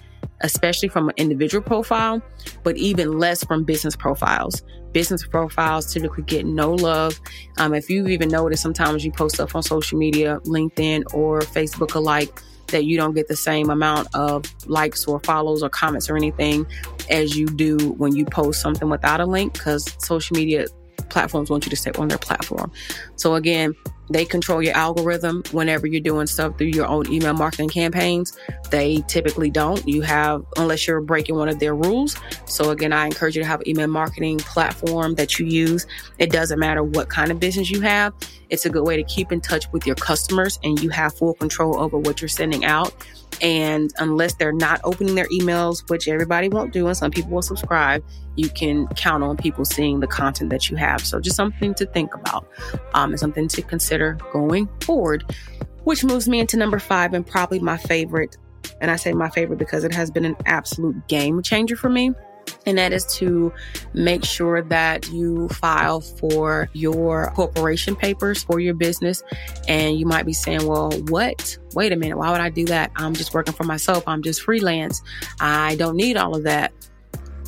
especially 0.44 0.88
from 0.88 1.08
an 1.08 1.14
individual 1.16 1.62
profile, 1.62 2.22
but 2.62 2.76
even 2.76 3.18
less 3.18 3.42
from 3.42 3.64
business 3.64 3.96
profiles. 3.96 4.62
Business 4.92 5.26
profiles 5.26 5.92
typically 5.92 6.22
get 6.22 6.46
no 6.46 6.72
love. 6.72 7.18
Um, 7.58 7.74
if 7.74 7.90
you've 7.90 8.08
even 8.08 8.28
noticed, 8.28 8.62
sometimes 8.62 9.04
you 9.04 9.10
post 9.10 9.36
stuff 9.36 9.56
on 9.56 9.62
social 9.62 9.98
media, 9.98 10.38
LinkedIn 10.44 11.12
or 11.14 11.40
Facebook 11.40 11.94
alike, 11.94 12.40
that 12.68 12.84
you 12.84 12.96
don't 12.96 13.14
get 13.14 13.26
the 13.28 13.36
same 13.36 13.70
amount 13.70 14.08
of 14.14 14.44
likes 14.66 15.06
or 15.06 15.18
follows 15.20 15.62
or 15.62 15.68
comments 15.70 16.08
or 16.08 16.16
anything 16.16 16.66
as 17.10 17.36
you 17.36 17.46
do 17.46 17.76
when 17.98 18.14
you 18.14 18.24
post 18.24 18.60
something 18.60 18.88
without 18.88 19.20
a 19.20 19.26
link 19.26 19.52
because 19.54 19.96
social 19.98 20.36
media 20.36 20.66
platforms 21.14 21.48
want 21.48 21.64
you 21.64 21.70
to 21.70 21.76
stay 21.76 21.92
on 21.92 22.08
their 22.08 22.18
platform. 22.18 22.72
So 23.14 23.36
again, 23.36 23.74
they 24.10 24.24
control 24.24 24.62
your 24.62 24.74
algorithm 24.76 25.42
whenever 25.52 25.86
you're 25.86 26.00
doing 26.00 26.26
stuff 26.26 26.58
through 26.58 26.66
your 26.68 26.86
own 26.86 27.10
email 27.10 27.32
marketing 27.32 27.70
campaigns. 27.70 28.36
They 28.70 29.02
typically 29.08 29.48
don't. 29.48 29.86
You 29.88 30.02
have, 30.02 30.44
unless 30.56 30.86
you're 30.86 31.00
breaking 31.00 31.36
one 31.36 31.48
of 31.48 31.58
their 31.58 31.74
rules. 31.74 32.16
So 32.44 32.70
again, 32.70 32.92
I 32.92 33.06
encourage 33.06 33.36
you 33.36 33.42
to 33.42 33.48
have 33.48 33.60
an 33.60 33.68
email 33.68 33.86
marketing 33.86 34.38
platform 34.38 35.14
that 35.14 35.38
you 35.38 35.46
use. 35.46 35.86
It 36.18 36.30
doesn't 36.30 36.58
matter 36.58 36.82
what 36.82 37.08
kind 37.08 37.30
of 37.30 37.40
business 37.40 37.70
you 37.70 37.80
have. 37.80 38.12
It's 38.50 38.66
a 38.66 38.70
good 38.70 38.84
way 38.84 38.96
to 38.96 39.04
keep 39.04 39.32
in 39.32 39.40
touch 39.40 39.70
with 39.72 39.86
your 39.86 39.96
customers 39.96 40.58
and 40.62 40.78
you 40.82 40.90
have 40.90 41.16
full 41.16 41.34
control 41.34 41.78
over 41.78 41.96
what 41.96 42.20
you're 42.20 42.28
sending 42.28 42.64
out. 42.64 42.92
And 43.40 43.92
unless 43.98 44.34
they're 44.34 44.52
not 44.52 44.80
opening 44.84 45.14
their 45.14 45.28
emails, 45.28 45.88
which 45.90 46.08
everybody 46.08 46.48
won't 46.48 46.72
do, 46.72 46.86
and 46.86 46.96
some 46.96 47.10
people 47.10 47.30
will 47.30 47.42
subscribe, 47.42 48.04
you 48.36 48.48
can 48.48 48.86
count 48.88 49.22
on 49.22 49.36
people 49.36 49.64
seeing 49.64 50.00
the 50.00 50.06
content 50.06 50.50
that 50.50 50.70
you 50.70 50.76
have. 50.76 51.00
So 51.00 51.20
just 51.20 51.36
something 51.36 51.74
to 51.74 51.86
think 51.86 52.14
about 52.14 52.46
um, 52.94 53.10
and 53.10 53.20
something 53.20 53.48
to 53.48 53.62
consider 53.62 54.18
going 54.32 54.68
forward. 54.80 55.24
Which 55.84 56.02
moves 56.02 56.28
me 56.28 56.40
into 56.40 56.56
number 56.56 56.78
five 56.78 57.12
and 57.12 57.26
probably 57.26 57.58
my 57.58 57.76
favorite. 57.76 58.38
And 58.80 58.90
I 58.90 58.96
say 58.96 59.12
my 59.12 59.28
favorite 59.28 59.58
because 59.58 59.84
it 59.84 59.92
has 59.92 60.10
been 60.10 60.24
an 60.24 60.36
absolute 60.46 61.06
game 61.08 61.42
changer 61.42 61.76
for 61.76 61.90
me 61.90 62.14
and 62.66 62.78
that 62.78 62.92
is 62.92 63.04
to 63.16 63.52
make 63.92 64.24
sure 64.24 64.62
that 64.62 65.08
you 65.10 65.48
file 65.48 66.00
for 66.00 66.68
your 66.72 67.30
corporation 67.34 67.94
papers 67.94 68.42
for 68.42 68.60
your 68.60 68.74
business. 68.74 69.22
And 69.68 69.98
you 69.98 70.06
might 70.06 70.26
be 70.26 70.32
saying, 70.32 70.66
well, 70.66 70.90
what? 71.08 71.58
Wait 71.74 71.92
a 71.92 71.96
minute, 71.96 72.16
why 72.16 72.30
would 72.30 72.40
I 72.40 72.50
do 72.50 72.64
that? 72.66 72.90
I'm 72.96 73.14
just 73.14 73.34
working 73.34 73.54
for 73.54 73.64
myself, 73.64 74.04
I'm 74.06 74.22
just 74.22 74.42
freelance. 74.42 75.02
I 75.40 75.76
don't 75.76 75.96
need 75.96 76.16
all 76.16 76.34
of 76.36 76.44
that. 76.44 76.72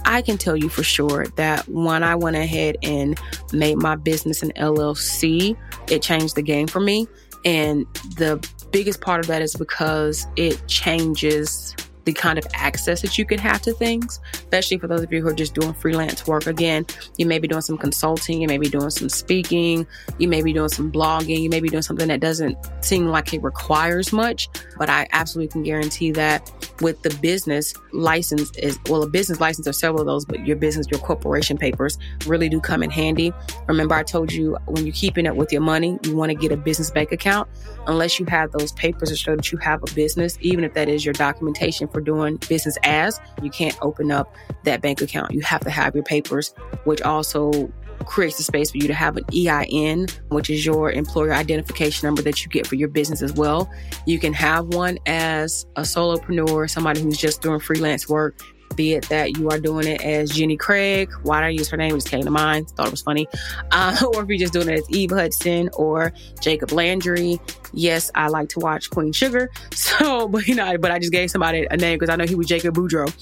I 0.04 0.22
can 0.22 0.38
tell 0.38 0.56
you 0.56 0.68
for 0.68 0.84
sure 0.84 1.26
that 1.34 1.68
when 1.68 2.04
I 2.04 2.14
went 2.14 2.36
ahead 2.36 2.76
and 2.82 3.18
made 3.52 3.76
my 3.76 3.96
business 3.96 4.42
an 4.42 4.52
LLC, 4.52 5.56
it 5.90 6.00
changed 6.00 6.36
the 6.36 6.42
game 6.42 6.68
for 6.68 6.78
me. 6.78 7.08
And 7.44 7.86
the 8.16 8.44
biggest 8.70 9.00
part 9.00 9.20
of 9.20 9.26
that 9.26 9.42
is 9.42 9.54
because 9.56 10.26
it 10.36 10.64
changes 10.68 11.74
the 12.06 12.12
kind 12.12 12.38
of 12.38 12.46
access 12.54 13.02
that 13.02 13.18
you 13.18 13.26
can 13.26 13.38
have 13.38 13.60
to 13.60 13.72
things, 13.72 14.20
especially 14.32 14.78
for 14.78 14.86
those 14.86 15.02
of 15.02 15.12
you 15.12 15.20
who 15.20 15.28
are 15.28 15.34
just 15.34 15.54
doing 15.54 15.74
freelance 15.74 16.26
work. 16.26 16.46
Again, 16.46 16.86
you 17.18 17.26
may 17.26 17.40
be 17.40 17.48
doing 17.48 17.60
some 17.60 17.76
consulting, 17.76 18.40
you 18.40 18.46
may 18.46 18.58
be 18.58 18.68
doing 18.68 18.90
some 18.90 19.08
speaking, 19.08 19.86
you 20.18 20.28
may 20.28 20.40
be 20.40 20.52
doing 20.52 20.68
some 20.68 20.90
blogging, 20.90 21.42
you 21.42 21.50
may 21.50 21.60
be 21.60 21.68
doing 21.68 21.82
something 21.82 22.06
that 22.08 22.20
doesn't 22.20 22.56
seem 22.80 23.08
like 23.08 23.34
it 23.34 23.42
requires 23.42 24.12
much, 24.12 24.48
but 24.78 24.88
I 24.88 25.08
absolutely 25.12 25.52
can 25.52 25.64
guarantee 25.64 26.12
that 26.12 26.65
with 26.80 27.02
the 27.02 27.10
business 27.20 27.74
license 27.92 28.50
is 28.58 28.78
well 28.88 29.02
a 29.02 29.08
business 29.08 29.40
license 29.40 29.66
or 29.66 29.72
several 29.72 30.00
of 30.00 30.06
those 30.06 30.24
but 30.24 30.46
your 30.46 30.56
business 30.56 30.86
your 30.90 31.00
corporation 31.00 31.56
papers 31.56 31.98
really 32.26 32.48
do 32.48 32.60
come 32.60 32.82
in 32.82 32.90
handy 32.90 33.32
remember 33.66 33.94
i 33.94 34.02
told 34.02 34.32
you 34.32 34.56
when 34.66 34.84
you're 34.84 34.94
keeping 34.94 35.26
up 35.26 35.36
with 35.36 35.52
your 35.52 35.62
money 35.62 35.98
you 36.04 36.16
want 36.16 36.30
to 36.30 36.34
get 36.34 36.52
a 36.52 36.56
business 36.56 36.90
bank 36.90 37.12
account 37.12 37.48
unless 37.86 38.18
you 38.18 38.26
have 38.26 38.52
those 38.52 38.72
papers 38.72 39.08
to 39.08 39.16
show 39.16 39.36
that 39.36 39.50
you 39.52 39.58
have 39.58 39.82
a 39.82 39.94
business 39.94 40.38
even 40.40 40.64
if 40.64 40.74
that 40.74 40.88
is 40.88 41.04
your 41.04 41.14
documentation 41.14 41.88
for 41.88 42.00
doing 42.00 42.36
business 42.48 42.78
as, 42.84 43.20
you 43.42 43.50
can't 43.50 43.76
open 43.82 44.10
up 44.10 44.34
that 44.64 44.80
bank 44.80 45.00
account. 45.00 45.32
You 45.32 45.40
have 45.40 45.60
to 45.62 45.70
have 45.70 45.94
your 45.94 46.04
papers, 46.04 46.54
which 46.84 47.02
also 47.02 47.72
creates 48.04 48.36
the 48.36 48.42
space 48.42 48.70
for 48.70 48.78
you 48.78 48.86
to 48.86 48.94
have 48.94 49.16
an 49.16 49.24
EIN, 49.34 50.06
which 50.28 50.50
is 50.50 50.64
your 50.64 50.92
employer 50.92 51.32
identification 51.32 52.06
number 52.06 52.22
that 52.22 52.44
you 52.44 52.50
get 52.50 52.66
for 52.66 52.74
your 52.74 52.88
business 52.88 53.22
as 53.22 53.32
well. 53.32 53.70
You 54.06 54.18
can 54.18 54.32
have 54.32 54.66
one 54.68 54.98
as 55.06 55.66
a 55.76 55.82
solopreneur, 55.82 56.68
somebody 56.68 57.00
who's 57.00 57.18
just 57.18 57.42
doing 57.42 57.60
freelance 57.60 58.08
work 58.08 58.38
be 58.74 58.94
it 58.94 59.08
that 59.08 59.38
you 59.38 59.48
are 59.50 59.58
doing 59.58 59.86
it 59.86 60.02
as 60.02 60.30
Jenny 60.30 60.56
Craig, 60.56 61.10
why 61.22 61.40
did 61.40 61.46
I 61.46 61.50
use 61.50 61.68
her 61.68 61.76
name? 61.76 61.92
It 61.92 61.98
just 61.98 62.10
came 62.10 62.24
to 62.24 62.30
mind, 62.30 62.70
thought 62.70 62.88
it 62.88 62.90
was 62.90 63.02
funny. 63.02 63.28
Uh, 63.70 63.96
or 64.14 64.22
if 64.22 64.28
you're 64.28 64.38
just 64.38 64.52
doing 64.52 64.68
it 64.68 64.78
as 64.78 64.90
Eve 64.90 65.10
Hudson 65.10 65.70
or 65.74 66.12
Jacob 66.40 66.72
Landry. 66.72 67.40
Yes, 67.72 68.10
I 68.14 68.28
like 68.28 68.48
to 68.50 68.60
watch 68.60 68.90
Queen 68.90 69.12
Sugar. 69.12 69.50
So, 69.76 70.26
but 70.28 70.46
you 70.46 70.54
know, 70.54 70.76
but 70.78 70.90
I 70.90 70.98
just 70.98 71.12
gave 71.12 71.30
somebody 71.30 71.66
a 71.70 71.76
name 71.76 71.98
because 71.98 72.10
I 72.10 72.16
know 72.16 72.26
he 72.26 72.34
was 72.34 72.46
Jacob 72.46 72.74
Boudreaux. 72.74 73.12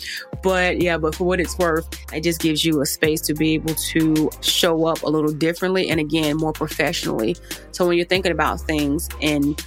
But 0.43 0.81
yeah, 0.81 0.97
but 0.97 1.15
for 1.15 1.25
what 1.25 1.39
it's 1.39 1.57
worth, 1.59 1.87
it 2.13 2.23
just 2.23 2.41
gives 2.41 2.65
you 2.65 2.81
a 2.81 2.87
space 2.87 3.21
to 3.23 3.35
be 3.35 3.55
able 3.55 3.75
to 3.75 4.31
show 4.41 4.87
up 4.87 5.03
a 5.03 5.09
little 5.09 5.33
differently 5.33 5.91
and 5.91 6.01
again, 6.01 6.37
more 6.37 6.53
professionally. 6.53 7.37
So 7.73 7.87
when 7.87 7.97
you're 7.97 8.07
thinking 8.07 8.33
about 8.33 8.61
things 8.61 9.09
and 9.21 9.63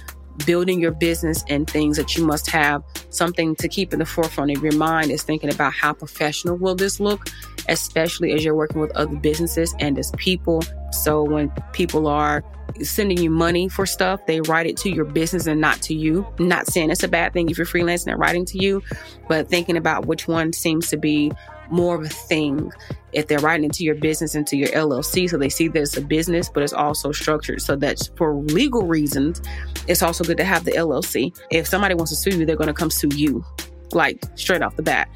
building 0.46 0.80
your 0.80 0.92
business 0.92 1.44
and 1.48 1.68
things 1.68 1.96
that 1.96 2.16
you 2.16 2.24
must 2.24 2.50
have 2.50 2.82
something 3.10 3.54
to 3.56 3.68
keep 3.68 3.92
in 3.92 3.98
the 3.98 4.06
forefront 4.06 4.56
of 4.56 4.62
your 4.62 4.74
mind 4.74 5.10
is 5.10 5.22
thinking 5.22 5.52
about 5.52 5.72
how 5.72 5.92
professional 5.92 6.56
will 6.56 6.74
this 6.74 7.00
look 7.00 7.28
especially 7.68 8.32
as 8.32 8.44
you're 8.44 8.54
working 8.54 8.80
with 8.80 8.90
other 8.92 9.16
businesses 9.16 9.74
and 9.78 9.98
as 9.98 10.10
people. 10.16 10.62
So 10.90 11.22
when 11.22 11.52
people 11.72 12.06
are 12.06 12.42
sending 12.82 13.18
you 13.18 13.30
money 13.30 13.68
for 13.68 13.86
stuff 13.86 14.24
they 14.26 14.40
write 14.42 14.66
it 14.66 14.76
to 14.76 14.90
your 14.90 15.04
business 15.04 15.46
and 15.46 15.60
not 15.60 15.80
to 15.82 15.94
you. 15.94 16.26
Not 16.38 16.66
saying 16.66 16.90
it's 16.90 17.02
a 17.02 17.08
bad 17.08 17.32
thing 17.32 17.50
if 17.50 17.58
you're 17.58 17.66
freelancing 17.66 18.12
and 18.12 18.20
writing 18.20 18.44
to 18.46 18.62
you 18.62 18.82
but 19.28 19.48
thinking 19.48 19.76
about 19.76 20.06
which 20.06 20.28
one 20.28 20.52
seems 20.52 20.88
to 20.90 20.96
be 20.96 21.32
more 21.70 21.96
of 21.96 22.02
a 22.02 22.08
thing 22.08 22.72
if 23.12 23.26
they're 23.26 23.38
writing 23.38 23.64
into 23.64 23.84
your 23.84 23.94
business 23.94 24.34
into 24.34 24.56
your 24.56 24.68
LLC 24.68 25.28
so 25.28 25.38
they 25.38 25.48
see 25.48 25.68
that 25.68 25.80
it's 25.80 25.96
a 25.96 26.00
business 26.00 26.48
but 26.48 26.62
it's 26.62 26.72
also 26.72 27.12
structured 27.12 27.60
so 27.60 27.76
that 27.76 27.98
for 28.16 28.34
legal 28.34 28.86
reasons 28.86 29.40
it's 29.86 30.02
also 30.02 30.24
good 30.24 30.36
to 30.36 30.44
have 30.44 30.64
the 30.64 30.72
LLC 30.72 31.36
if 31.50 31.66
somebody 31.66 31.94
wants 31.94 32.10
to 32.10 32.16
sue 32.16 32.38
you 32.38 32.46
they're 32.46 32.56
going 32.56 32.68
to 32.68 32.74
come 32.74 32.90
sue 32.90 33.08
you 33.14 33.44
like 33.92 34.22
straight 34.34 34.62
off 34.62 34.76
the 34.76 34.82
bat 34.82 35.08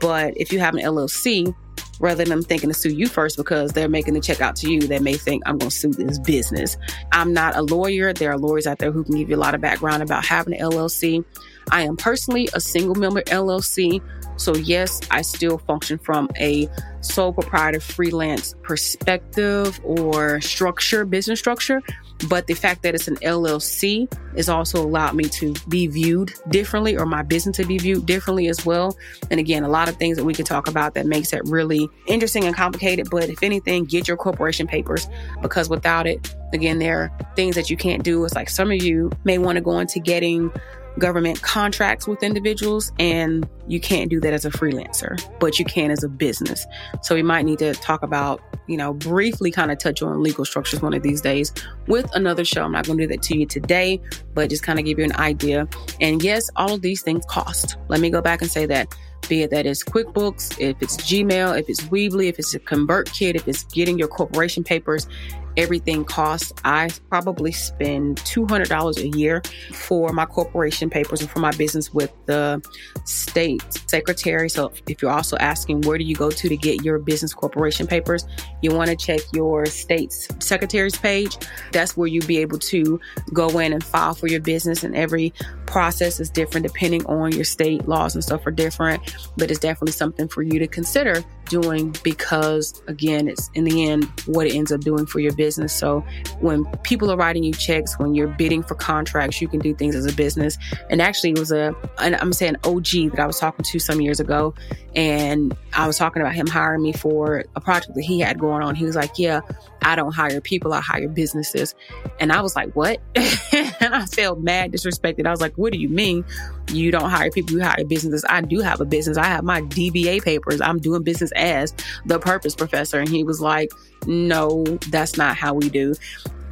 but 0.00 0.34
if 0.36 0.52
you 0.52 0.58
have 0.58 0.74
an 0.74 0.80
LLC 0.80 1.54
rather 2.00 2.24
than 2.24 2.28
them 2.28 2.42
thinking 2.42 2.68
to 2.70 2.74
sue 2.74 2.92
you 2.92 3.06
first 3.06 3.36
because 3.36 3.72
they're 3.72 3.88
making 3.88 4.14
the 4.14 4.20
check 4.20 4.40
out 4.40 4.56
to 4.56 4.70
you. 4.70 4.80
They 4.80 4.98
may 4.98 5.14
think 5.14 5.42
I'm 5.46 5.58
going 5.58 5.70
to 5.70 5.76
sue 5.76 5.92
this 5.92 6.18
business. 6.18 6.76
I'm 7.12 7.32
not 7.32 7.56
a 7.56 7.62
lawyer. 7.62 8.12
There 8.12 8.30
are 8.30 8.38
lawyers 8.38 8.66
out 8.66 8.78
there 8.78 8.92
who 8.92 9.04
can 9.04 9.16
give 9.16 9.30
you 9.30 9.36
a 9.36 9.38
lot 9.38 9.54
of 9.54 9.60
background 9.60 10.02
about 10.02 10.24
having 10.24 10.54
an 10.54 10.60
LLC. 10.60 11.24
I 11.70 11.82
am 11.82 11.96
personally 11.96 12.48
a 12.52 12.60
single 12.60 12.94
member 12.94 13.22
LLC. 13.22 14.02
So, 14.36 14.54
yes, 14.54 15.00
I 15.10 15.22
still 15.22 15.58
function 15.58 15.98
from 15.98 16.28
a 16.38 16.68
sole 17.00 17.32
proprietor 17.32 17.80
freelance 17.80 18.54
perspective 18.62 19.80
or 19.84 20.40
structure, 20.40 21.04
business 21.04 21.38
structure. 21.38 21.82
But 22.28 22.46
the 22.46 22.54
fact 22.54 22.82
that 22.82 22.94
it's 22.94 23.08
an 23.08 23.16
LLC 23.16 24.12
has 24.36 24.48
also 24.48 24.82
allowed 24.82 25.14
me 25.14 25.24
to 25.24 25.52
be 25.68 25.86
viewed 25.86 26.32
differently 26.48 26.96
or 26.96 27.06
my 27.06 27.22
business 27.22 27.56
to 27.56 27.66
be 27.66 27.76
viewed 27.78 28.06
differently 28.06 28.48
as 28.48 28.64
well. 28.64 28.96
And 29.30 29.38
again, 29.38 29.62
a 29.64 29.68
lot 29.68 29.88
of 29.88 29.96
things 29.96 30.16
that 30.16 30.24
we 30.24 30.32
can 30.32 30.44
talk 30.44 30.68
about 30.68 30.94
that 30.94 31.06
makes 31.06 31.32
it 31.32 31.42
really 31.44 31.88
interesting 32.06 32.44
and 32.44 32.54
complicated. 32.54 33.10
But 33.10 33.28
if 33.28 33.42
anything, 33.42 33.84
get 33.84 34.08
your 34.08 34.16
corporation 34.16 34.66
papers 34.66 35.08
because 35.42 35.68
without 35.68 36.06
it, 36.06 36.34
again, 36.52 36.78
there 36.78 37.00
are 37.00 37.18
things 37.36 37.56
that 37.56 37.68
you 37.68 37.76
can't 37.76 38.02
do. 38.02 38.24
It's 38.24 38.34
like 38.34 38.48
some 38.48 38.70
of 38.70 38.82
you 38.82 39.10
may 39.24 39.38
want 39.38 39.56
to 39.56 39.62
go 39.62 39.78
into 39.78 39.98
getting 39.98 40.50
government 40.98 41.42
contracts 41.42 42.06
with 42.06 42.22
individuals 42.22 42.92
and 42.98 43.48
you 43.66 43.80
can't 43.80 44.10
do 44.10 44.20
that 44.20 44.32
as 44.32 44.44
a 44.44 44.50
freelancer, 44.50 45.20
but 45.40 45.58
you 45.58 45.64
can 45.64 45.90
as 45.90 46.04
a 46.04 46.08
business. 46.08 46.66
So 47.02 47.14
we 47.14 47.22
might 47.22 47.44
need 47.44 47.58
to 47.58 47.74
talk 47.74 48.02
about, 48.02 48.40
you 48.66 48.76
know, 48.76 48.94
briefly 48.94 49.50
kind 49.50 49.70
of 49.70 49.78
touch 49.78 50.02
on 50.02 50.22
legal 50.22 50.44
structures 50.44 50.82
one 50.82 50.94
of 50.94 51.02
these 51.02 51.20
days 51.20 51.52
with 51.86 52.08
another 52.14 52.44
show. 52.44 52.62
I'm 52.62 52.72
not 52.72 52.86
going 52.86 52.98
to 52.98 53.06
do 53.06 53.08
that 53.08 53.22
to 53.22 53.38
you 53.38 53.46
today, 53.46 54.00
but 54.34 54.50
just 54.50 54.62
kind 54.62 54.78
of 54.78 54.84
give 54.84 54.98
you 54.98 55.04
an 55.04 55.16
idea. 55.16 55.68
And 56.00 56.22
yes, 56.22 56.48
all 56.56 56.74
of 56.74 56.82
these 56.82 57.02
things 57.02 57.24
cost. 57.26 57.76
Let 57.88 58.00
me 58.00 58.10
go 58.10 58.20
back 58.20 58.40
and 58.42 58.50
say 58.50 58.66
that 58.66 58.94
be 59.28 59.42
it 59.42 59.50
that 59.50 59.64
it's 59.66 59.82
QuickBooks, 59.82 60.60
if 60.60 60.80
it's 60.82 60.96
Gmail, 60.98 61.58
if 61.58 61.68
it's 61.68 61.80
Weebly, 61.82 62.28
if 62.28 62.38
it's 62.38 62.54
a 62.54 62.60
ConvertKit, 62.60 63.34
if 63.34 63.48
it's 63.48 63.64
getting 63.64 63.98
your 63.98 64.08
corporation 64.08 64.62
papers, 64.62 65.08
everything 65.56 66.04
costs. 66.04 66.52
I 66.64 66.90
probably 67.08 67.52
spend 67.52 68.18
$200 68.18 68.96
a 68.96 69.16
year 69.16 69.42
for 69.72 70.12
my 70.12 70.26
corporation 70.26 70.90
papers 70.90 71.20
and 71.20 71.30
for 71.30 71.40
my 71.40 71.50
business 71.52 71.92
with 71.92 72.12
the 72.26 72.62
state 73.04 73.62
secretary. 73.88 74.48
So 74.48 74.72
if 74.88 75.02
you're 75.02 75.10
also 75.10 75.36
asking 75.38 75.82
where 75.82 75.98
do 75.98 76.04
you 76.04 76.14
go 76.14 76.30
to 76.30 76.48
to 76.48 76.56
get 76.56 76.82
your 76.84 76.98
business 76.98 77.34
corporation 77.34 77.86
papers, 77.86 78.26
you 78.62 78.74
want 78.74 78.90
to 78.90 78.96
check 78.96 79.20
your 79.32 79.66
state's 79.66 80.28
secretary's 80.40 80.96
page. 80.96 81.36
That's 81.72 81.96
where 81.96 82.08
you'll 82.08 82.26
be 82.26 82.38
able 82.38 82.58
to 82.58 83.00
go 83.32 83.58
in 83.58 83.72
and 83.72 83.82
file 83.82 84.14
for 84.14 84.26
your 84.26 84.40
business 84.40 84.84
and 84.84 84.96
every 84.96 85.32
process 85.66 86.20
is 86.20 86.30
different 86.30 86.66
depending 86.66 87.04
on 87.06 87.32
your 87.32 87.44
state 87.44 87.88
laws 87.88 88.14
and 88.14 88.22
stuff 88.22 88.46
are 88.46 88.50
different, 88.50 89.16
but 89.36 89.50
it's 89.50 89.60
definitely 89.60 89.92
something 89.92 90.28
for 90.28 90.42
you 90.42 90.58
to 90.58 90.66
consider 90.66 91.24
doing 91.46 91.94
because 92.02 92.82
again, 92.86 93.28
it's 93.28 93.50
in 93.54 93.64
the 93.64 93.88
end 93.88 94.10
what 94.26 94.46
it 94.46 94.54
ends 94.54 94.72
up 94.72 94.80
doing 94.80 95.06
for 95.06 95.20
your 95.20 95.34
business. 95.34 95.72
So 95.72 96.00
when 96.40 96.64
people 96.82 97.10
are 97.10 97.16
writing 97.16 97.44
you 97.44 97.52
checks, 97.52 97.98
when 97.98 98.14
you're 98.14 98.28
bidding 98.28 98.62
for 98.62 98.74
contracts, 98.74 99.40
you 99.40 99.48
can 99.48 99.60
do 99.60 99.74
things 99.74 99.94
as 99.94 100.06
a 100.06 100.12
business. 100.12 100.58
And 100.90 101.00
actually, 101.00 101.30
it 101.30 101.38
was 101.38 101.52
a, 101.52 101.74
I'm 101.98 102.12
gonna 102.12 102.32
say 102.32 102.48
an 102.48 102.56
OG 102.64 103.10
that 103.12 103.20
I 103.20 103.26
was 103.26 103.38
talking 103.38 103.64
to 103.64 103.78
some 103.78 104.00
years 104.00 104.20
ago. 104.20 104.54
And 104.94 105.56
I 105.72 105.86
was 105.86 105.98
talking 105.98 106.22
about 106.22 106.34
him 106.34 106.46
hiring 106.46 106.82
me 106.82 106.92
for 106.92 107.44
a 107.56 107.60
project 107.60 107.94
that 107.94 108.02
he 108.02 108.20
had 108.20 108.38
going 108.38 108.62
on. 108.62 108.74
He 108.74 108.84
was 108.84 108.94
like, 108.94 109.18
Yeah, 109.18 109.40
I 109.82 109.96
don't 109.96 110.12
hire 110.12 110.40
people, 110.40 110.72
I 110.72 110.80
hire 110.80 111.08
businesses. 111.08 111.74
And 112.20 112.32
I 112.32 112.40
was 112.40 112.54
like, 112.54 112.72
What? 112.74 113.00
I 113.94 114.06
felt 114.06 114.40
mad, 114.40 114.72
disrespected. 114.72 115.24
I 115.26 115.30
was 115.30 115.40
like, 115.40 115.54
What 115.56 115.72
do 115.72 115.78
you 115.78 115.88
mean? 115.88 116.24
You 116.72 116.90
don't 116.90 117.08
hire 117.08 117.30
people, 117.30 117.52
you 117.52 117.62
hire 117.62 117.84
businesses. 117.84 118.24
I 118.28 118.40
do 118.40 118.60
have 118.60 118.80
a 118.80 118.84
business. 118.84 119.16
I 119.16 119.26
have 119.26 119.44
my 119.44 119.62
DBA 119.62 120.22
papers. 120.22 120.60
I'm 120.60 120.80
doing 120.80 121.04
business 121.04 121.30
as 121.36 121.72
the 122.04 122.18
purpose 122.18 122.54
professor. 122.54 122.98
And 122.98 123.08
he 123.08 123.22
was 123.22 123.40
like, 123.40 123.70
No, 124.06 124.64
that's 124.90 125.16
not 125.16 125.36
how 125.36 125.54
we 125.54 125.68
do. 125.68 125.94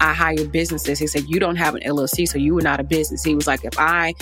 I 0.01 0.15
hire 0.15 0.47
businesses. 0.47 1.01
He 1.01 1.09
said, 1.09 1.25
You 1.29 1.41
don't 1.41 1.57
have 1.57 1.75
an 1.75 1.83
LLC, 1.83 2.29
so 2.29 2.39
you 2.39 2.57
are 2.59 2.63
not 2.63 2.79
a 2.79 2.85
business. 2.85 3.25
He 3.25 3.35
was 3.35 3.49
like, 3.49 3.65
If 3.65 3.77
I 3.77 4.15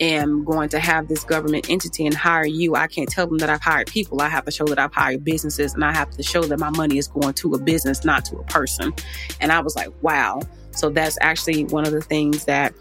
am 0.00 0.44
going 0.44 0.68
to 0.68 0.78
have 0.78 1.08
this 1.08 1.24
government 1.24 1.68
entity 1.68 2.06
and 2.06 2.14
hire 2.14 2.46
you, 2.46 2.76
I 2.76 2.86
can't 2.86 3.08
tell 3.08 3.26
them 3.26 3.38
that 3.38 3.50
I've 3.50 3.60
hired 3.60 3.88
people. 3.88 4.20
I 4.20 4.28
have 4.28 4.44
to 4.44 4.52
show 4.52 4.66
that 4.66 4.78
I've 4.78 4.94
hired 4.94 5.24
businesses 5.24 5.74
and 5.74 5.84
I 5.84 5.92
have 5.92 6.10
to 6.10 6.22
show 6.22 6.42
that 6.42 6.60
my 6.60 6.70
money 6.70 6.98
is 6.98 7.08
going 7.08 7.34
to 7.34 7.54
a 7.54 7.58
business, 7.58 8.04
not 8.04 8.24
to 8.26 8.36
a 8.36 8.44
person. 8.44 8.94
And 9.40 9.50
I 9.50 9.60
was 9.60 9.74
like, 9.74 9.88
wow. 10.02 10.40
So 10.78 10.90
that's 10.90 11.18
actually 11.20 11.64
one 11.64 11.86
of 11.86 11.92
the 11.92 12.00
things 12.00 12.44
that 12.44 12.74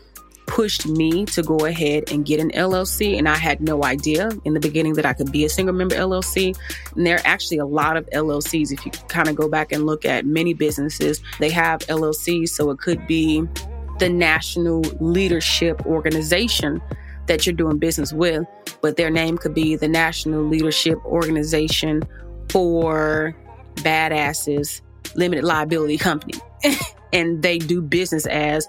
pushed 0.47 0.87
me 0.87 1.25
to 1.25 1.43
go 1.43 1.65
ahead 1.65 2.09
and 2.11 2.25
get 2.25 2.39
an 2.39 2.51
LLC. 2.51 3.17
And 3.17 3.27
I 3.27 3.35
had 3.35 3.61
no 3.61 3.83
idea 3.83 4.29
in 4.45 4.53
the 4.53 4.59
beginning 4.59 4.93
that 4.93 5.05
I 5.05 5.13
could 5.13 5.31
be 5.31 5.45
a 5.45 5.49
single 5.49 5.75
member 5.75 5.95
LLC. 5.95 6.57
And 6.95 7.05
there 7.05 7.17
are 7.17 7.25
actually 7.25 7.57
a 7.57 7.65
lot 7.65 7.97
of 7.97 8.09
LLCs. 8.11 8.71
If 8.71 8.85
you 8.85 8.91
kind 9.09 9.27
of 9.27 9.35
go 9.35 9.49
back 9.49 9.71
and 9.71 9.85
look 9.85 10.05
at 10.05 10.25
many 10.25 10.53
businesses, 10.53 11.21
they 11.39 11.49
have 11.51 11.81
LLCs. 11.81 12.49
So 12.49 12.71
it 12.71 12.79
could 12.79 13.05
be 13.05 13.43
the 13.99 14.09
National 14.09 14.81
Leadership 14.99 15.85
Organization 15.85 16.81
that 17.27 17.45
you're 17.45 17.55
doing 17.55 17.77
business 17.77 18.13
with, 18.13 18.45
but 18.81 18.95
their 18.95 19.09
name 19.09 19.37
could 19.37 19.53
be 19.53 19.75
the 19.75 19.87
National 19.87 20.43
Leadership 20.43 20.97
Organization 21.05 22.03
for 22.49 23.35
Badasses 23.75 24.81
Limited 25.15 25.43
Liability 25.43 25.97
Company. 25.97 26.39
and 27.13 27.41
they 27.41 27.57
do 27.57 27.81
business 27.81 28.25
as 28.27 28.67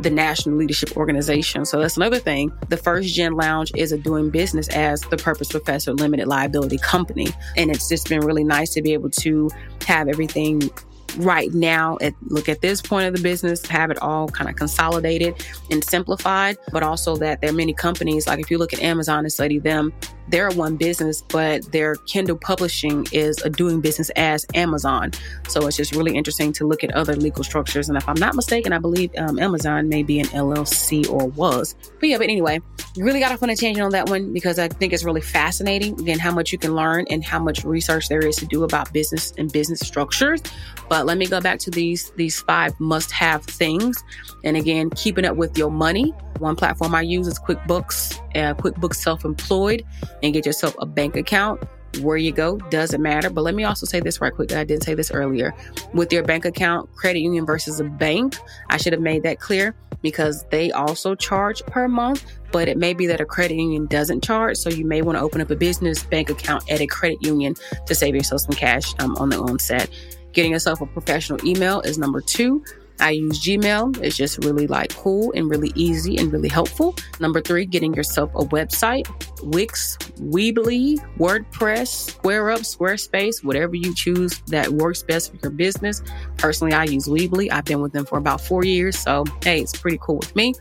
the 0.00 0.10
National 0.10 0.56
Leadership 0.56 0.96
Organization. 0.96 1.64
So 1.64 1.80
that's 1.80 1.96
another 1.96 2.18
thing. 2.18 2.52
The 2.68 2.76
First 2.76 3.14
Gen 3.14 3.34
Lounge 3.34 3.72
is 3.74 3.90
a 3.90 3.98
doing 3.98 4.30
business 4.30 4.68
as 4.68 5.00
the 5.02 5.16
Purpose 5.16 5.48
Professor 5.48 5.92
Limited 5.92 6.28
Liability 6.28 6.78
Company. 6.78 7.28
And 7.56 7.70
it's 7.70 7.88
just 7.88 8.08
been 8.08 8.20
really 8.20 8.44
nice 8.44 8.72
to 8.74 8.82
be 8.82 8.92
able 8.92 9.10
to 9.10 9.48
have 9.86 10.08
everything 10.08 10.70
right 11.16 11.52
now 11.54 11.96
at 12.00 12.14
look 12.26 12.48
at 12.48 12.60
this 12.60 12.80
point 12.80 13.06
of 13.06 13.14
the 13.14 13.22
business 13.22 13.64
have 13.66 13.90
it 13.90 13.98
all 14.02 14.28
kind 14.28 14.48
of 14.48 14.56
consolidated 14.56 15.34
and 15.70 15.82
simplified 15.84 16.56
but 16.72 16.82
also 16.82 17.16
that 17.16 17.40
there 17.40 17.50
are 17.50 17.54
many 17.54 17.72
companies 17.72 18.26
like 18.26 18.38
if 18.38 18.50
you 18.50 18.58
look 18.58 18.72
at 18.72 18.80
amazon 18.82 19.20
and 19.20 19.32
study 19.32 19.58
them 19.58 19.92
they're 20.30 20.50
one 20.50 20.76
business, 20.76 21.22
but 21.22 21.70
their 21.72 21.94
Kindle 22.06 22.36
publishing 22.36 23.06
is 23.12 23.38
a 23.42 23.50
doing 23.50 23.80
business 23.80 24.10
as 24.10 24.46
Amazon. 24.54 25.12
So 25.48 25.66
it's 25.66 25.76
just 25.76 25.94
really 25.94 26.16
interesting 26.16 26.52
to 26.54 26.66
look 26.66 26.84
at 26.84 26.92
other 26.94 27.16
legal 27.16 27.42
structures. 27.44 27.88
And 27.88 27.96
if 27.96 28.08
I'm 28.08 28.18
not 28.18 28.34
mistaken, 28.34 28.72
I 28.72 28.78
believe 28.78 29.10
um, 29.16 29.38
Amazon 29.38 29.88
may 29.88 30.02
be 30.02 30.20
an 30.20 30.26
LLC 30.26 31.10
or 31.10 31.28
was. 31.28 31.74
But 31.98 32.08
yeah, 32.08 32.18
but 32.18 32.24
anyway, 32.24 32.60
you 32.94 33.04
really 33.04 33.20
got 33.20 33.32
off 33.32 33.42
on 33.42 33.50
a 33.50 33.56
tangent 33.56 33.84
on 33.84 33.92
that 33.92 34.08
one 34.08 34.32
because 34.32 34.58
I 34.58 34.68
think 34.68 34.92
it's 34.92 35.04
really 35.04 35.20
fascinating. 35.20 35.98
Again, 35.98 36.18
how 36.18 36.32
much 36.32 36.52
you 36.52 36.58
can 36.58 36.74
learn 36.74 37.06
and 37.10 37.24
how 37.24 37.38
much 37.38 37.64
research 37.64 38.08
there 38.08 38.24
is 38.24 38.36
to 38.36 38.46
do 38.46 38.64
about 38.64 38.92
business 38.92 39.32
and 39.38 39.50
business 39.50 39.80
structures. 39.80 40.42
But 40.88 40.97
let 41.02 41.18
me 41.18 41.26
go 41.26 41.40
back 41.40 41.58
to 41.60 41.70
these 41.70 42.10
these 42.16 42.40
five 42.40 42.78
must-have 42.80 43.44
things. 43.44 44.02
And 44.44 44.56
again, 44.56 44.90
keeping 44.90 45.24
up 45.24 45.36
with 45.36 45.56
your 45.58 45.70
money 45.70 46.14
one 46.40 46.56
platform 46.56 46.94
I 46.94 47.02
use 47.02 47.26
is 47.26 47.38
QuickBooks, 47.38 48.18
uh, 48.36 48.54
QuickBooks 48.54 48.96
Self 48.96 49.24
Employed, 49.24 49.84
and 50.22 50.32
get 50.32 50.46
yourself 50.46 50.74
a 50.78 50.86
bank 50.86 51.16
account. 51.16 51.62
Where 52.02 52.18
you 52.18 52.32
go 52.32 52.58
doesn't 52.58 53.00
matter. 53.00 53.30
But 53.30 53.42
let 53.42 53.54
me 53.54 53.64
also 53.64 53.86
say 53.86 53.98
this 54.00 54.20
right 54.20 54.32
quick. 54.32 54.52
I 54.52 54.62
didn't 54.62 54.82
say 54.82 54.92
this 54.92 55.10
earlier. 55.10 55.54
With 55.94 56.12
your 56.12 56.22
bank 56.22 56.44
account, 56.44 56.94
credit 56.94 57.20
union 57.20 57.46
versus 57.46 57.80
a 57.80 57.84
bank, 57.84 58.36
I 58.68 58.76
should 58.76 58.92
have 58.92 59.00
made 59.00 59.22
that 59.22 59.40
clear 59.40 59.74
because 60.02 60.44
they 60.50 60.70
also 60.70 61.14
charge 61.14 61.64
per 61.64 61.88
month. 61.88 62.24
But 62.52 62.68
it 62.68 62.76
may 62.76 62.92
be 62.92 63.06
that 63.06 63.22
a 63.22 63.24
credit 63.24 63.54
union 63.54 63.86
doesn't 63.86 64.22
charge. 64.22 64.58
So 64.58 64.68
you 64.68 64.84
may 64.84 65.00
want 65.00 65.16
to 65.16 65.22
open 65.22 65.40
up 65.40 65.50
a 65.50 65.56
business 65.56 66.02
bank 66.02 66.28
account 66.28 66.70
at 66.70 66.82
a 66.82 66.86
credit 66.86 67.22
union 67.22 67.54
to 67.86 67.94
save 67.94 68.14
yourself 68.14 68.42
some 68.42 68.54
cash 68.54 68.92
um, 68.98 69.16
on 69.16 69.30
the 69.30 69.38
onset. 69.38 69.88
Getting 70.38 70.52
yourself 70.52 70.80
a 70.80 70.86
professional 70.86 71.44
email 71.44 71.80
is 71.80 71.98
number 71.98 72.20
two. 72.20 72.62
I 73.00 73.10
use 73.10 73.44
Gmail. 73.44 74.00
It's 74.00 74.16
just 74.16 74.44
really 74.44 74.68
like 74.68 74.94
cool 74.94 75.32
and 75.34 75.50
really 75.50 75.72
easy 75.74 76.16
and 76.16 76.32
really 76.32 76.48
helpful. 76.48 76.94
Number 77.18 77.40
three, 77.40 77.66
getting 77.66 77.92
yourself 77.92 78.30
a 78.36 78.44
website, 78.44 79.08
Wix, 79.42 79.96
Weebly, 80.20 80.96
WordPress, 81.18 82.14
SquareUp, 82.20 82.60
Squarespace, 82.60 83.42
whatever 83.42 83.74
you 83.74 83.92
choose 83.96 84.38
that 84.46 84.68
works 84.68 85.02
best 85.02 85.32
for 85.32 85.38
your 85.42 85.50
business. 85.50 86.02
Personally, 86.36 86.72
I 86.72 86.84
use 86.84 87.08
Weebly. 87.08 87.50
I've 87.50 87.64
been 87.64 87.80
with 87.80 87.90
them 87.90 88.06
for 88.06 88.16
about 88.16 88.40
four 88.40 88.64
years. 88.64 88.96
So, 88.96 89.24
hey, 89.42 89.60
it's 89.60 89.76
pretty 89.76 89.98
cool 90.00 90.18
with 90.18 90.36
me. 90.36 90.54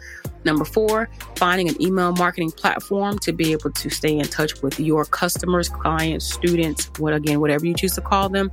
Number 0.47 0.63
four, 0.63 1.09
finding 1.35 1.67
an 1.67 1.79
email 1.81 2.13
marketing 2.13 2.51
platform 2.51 3.19
to 3.19 3.33
be 3.33 3.51
able 3.51 3.69
to 3.69 3.89
stay 3.89 4.17
in 4.17 4.23
touch 4.23 4.61
with 4.61 4.79
your 4.79 5.03
customers, 5.03 5.67
clients, 5.67 6.25
students, 6.25 6.89
what 6.99 7.13
again, 7.13 7.41
whatever 7.41 7.65
you 7.65 7.73
choose 7.73 7.95
to 7.95 8.01
call 8.01 8.29
them. 8.29 8.49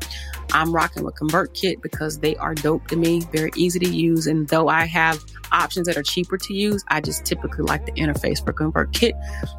I'm 0.52 0.74
rocking 0.74 1.04
with 1.04 1.14
ConvertKit 1.14 1.82
because 1.82 2.18
they 2.18 2.34
are 2.36 2.52
dope 2.52 2.88
to 2.88 2.96
me, 2.96 3.20
very 3.32 3.52
easy 3.54 3.78
to 3.78 3.88
use. 3.88 4.26
And 4.26 4.48
though 4.48 4.66
I 4.66 4.86
have 4.86 5.24
options 5.52 5.86
that 5.86 5.96
are 5.96 6.02
cheaper 6.02 6.36
to 6.36 6.52
use, 6.52 6.84
I 6.88 7.00
just 7.00 7.24
typically 7.24 7.62
like 7.62 7.86
the 7.86 7.92
interface 7.92 8.44
for 8.44 8.52
ConvertKit. 8.52 9.12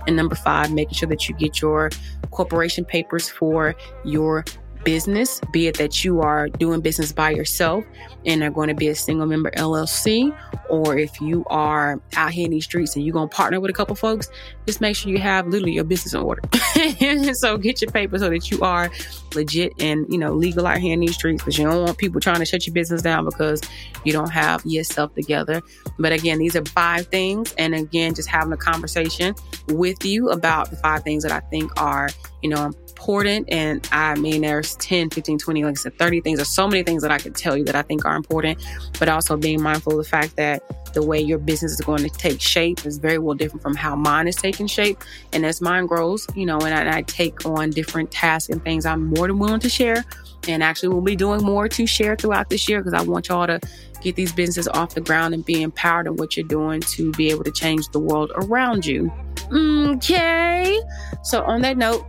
And 0.06 0.18
number 0.18 0.36
five, 0.36 0.74
making 0.74 0.96
sure 0.96 1.08
that 1.08 1.30
you 1.30 1.36
get 1.36 1.62
your 1.62 1.90
corporation 2.32 2.84
papers 2.84 3.30
for 3.30 3.76
your 4.04 4.44
business, 4.86 5.42
be 5.52 5.68
it 5.68 5.78
that 5.78 6.06
you 6.06 6.22
are 6.22 6.48
doing 6.48 6.80
business 6.80 7.12
by 7.12 7.32
yourself 7.32 7.84
and 8.26 8.42
are 8.44 8.50
going 8.50 8.70
to 8.70 8.74
be 8.74 8.88
a 8.88 8.96
single 8.96 9.26
member 9.26 9.52
LLC, 9.52 10.34
or 10.70 10.98
if 10.98 11.20
you 11.20 11.44
are 11.48 12.00
out 12.16 12.32
here 12.32 12.46
in 12.46 12.52
these 12.52 12.64
streets 12.64 12.96
and 12.96 13.04
you're 13.04 13.14
going 13.14 13.28
to 13.28 13.36
partner 13.36 13.60
with 13.60 13.70
a 13.70 13.74
couple 13.74 13.96
folks, 13.96 14.30
just 14.66 14.80
make 14.80 14.96
sure 14.96 15.12
you 15.12 15.18
have 15.18 15.48
literally 15.48 15.74
your 15.74 15.84
business 15.84 16.14
in 16.14 16.22
order. 16.22 16.42
so 17.34 17.58
get 17.58 17.82
your 17.82 17.92
paper 17.92 18.18
so 18.18 18.30
that 18.30 18.50
you 18.50 18.62
are 18.62 18.90
legit 19.34 19.74
and, 19.80 20.06
you 20.10 20.18
know, 20.18 20.32
legal 20.32 20.66
out 20.66 20.78
here 20.78 20.94
in 20.94 21.00
these 21.00 21.16
streets 21.16 21.42
because 21.42 21.58
you 21.58 21.66
don't 21.66 21.84
want 21.84 21.98
people 21.98 22.22
trying 22.22 22.40
to 22.40 22.46
shut 22.46 22.66
your 22.66 22.74
business 22.74 23.02
down 23.02 23.26
because 23.26 23.62
you 24.04 24.14
don't 24.14 24.32
have 24.32 24.66
yourself 24.66 25.14
together. 25.16 25.62
But 26.00 26.14
again, 26.14 26.38
these 26.38 26.56
are 26.56 26.64
five 26.66 27.08
things. 27.08 27.54
And 27.58 27.76
again, 27.76 28.14
just 28.16 28.30
having 28.30 28.54
a 28.54 28.58
conversation 28.58 29.36
with 29.70 30.06
you 30.06 30.30
about 30.30 30.70
the 30.70 30.78
five 30.78 31.04
things 31.04 31.24
that 31.24 31.32
I 31.32 31.40
think 31.50 31.72
are, 31.82 32.10
you 32.42 32.50
know, 32.50 32.72
important. 32.96 33.50
And 33.50 33.88
I 33.92 34.16
mean, 34.16 34.42
there's 34.42 34.76
10, 34.78 35.10
15, 35.10 35.38
20, 35.38 35.64
like 35.66 35.72
I 35.72 35.76
said, 35.76 35.98
30 36.00 36.22
things. 36.22 36.38
There's 36.38 36.50
so 36.50 36.68
many 36.68 36.82
things 36.82 37.02
that 37.02 37.12
I 37.12 37.18
could 37.18 37.36
tell 37.36 37.58
you 37.58 37.66
that 37.66 37.76
I 37.76 37.82
think 37.82 38.06
are 38.06 38.16
important, 38.16 38.66
but 39.00 39.10
also 39.10 39.36
being 39.36 39.62
mindful 39.62 39.92
of 39.94 39.98
the 39.98 40.10
fact 40.10 40.38
that 40.38 40.94
the 40.94 41.06
way 41.06 41.20
your 41.20 41.38
business 41.38 41.74
is 41.74 41.82
going 41.82 42.04
to 42.04 42.10
take 42.10 42.40
shape 42.40 42.86
is 42.86 42.98
very 42.98 43.20
well 43.20 43.36
different 43.36 43.62
from 43.62 43.76
how 43.76 43.96
mine 43.96 44.28
is 44.28 44.38
taking 44.38 44.66
shape. 44.66 44.98
And 45.34 45.46
as 45.46 45.62
mine 45.62 45.88
grows, 45.88 46.26
you 46.36 46.46
know, 46.46 46.58
and 46.60 46.74
I, 46.74 46.82
and 46.82 46.90
I 46.90 47.02
take 47.02 47.46
on 47.46 47.72
different 47.72 48.12
tasks 48.12 48.50
and 48.50 48.64
things, 48.64 48.86
I'm 48.86 49.08
more 49.08 49.28
than 49.28 49.40
willing 49.40 49.60
to 49.60 49.70
share. 49.70 50.06
And 50.48 50.64
actually, 50.64 50.90
we'll 50.90 51.02
be 51.02 51.16
doing 51.16 51.44
more 51.44 51.68
to 51.68 51.86
share 51.86 52.16
throughout 52.16 52.50
this 52.50 52.70
year 52.70 52.80
because 52.80 52.94
I 52.94 53.02
want 53.02 53.28
y'all 53.28 53.48
to 53.48 53.60
get 54.02 54.16
these 54.16 54.32
businesses 54.32 54.68
off 54.70 54.94
the 54.94 55.02
ground 55.02 55.34
and 55.34 55.44
be 55.44 55.64
empowered 55.64 56.06
in 56.06 56.16
what 56.16 56.38
you're 56.38 56.48
doing 56.48 56.80
to 56.82 57.12
be 57.14 57.30
able 57.32 57.44
to 57.44 57.52
change 57.52 57.90
the 57.90 58.00
world 58.00 58.32
around 58.36 58.86
you. 58.86 59.12
Mm, 59.50 59.96
okay. 59.98 60.80
So, 61.24 61.44
on 61.44 61.62
that 61.62 61.78
note, 61.78 62.06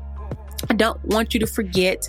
I 0.68 0.74
don't 0.74 1.02
want 1.04 1.34
you 1.34 1.40
to 1.40 1.46
forget 1.46 2.08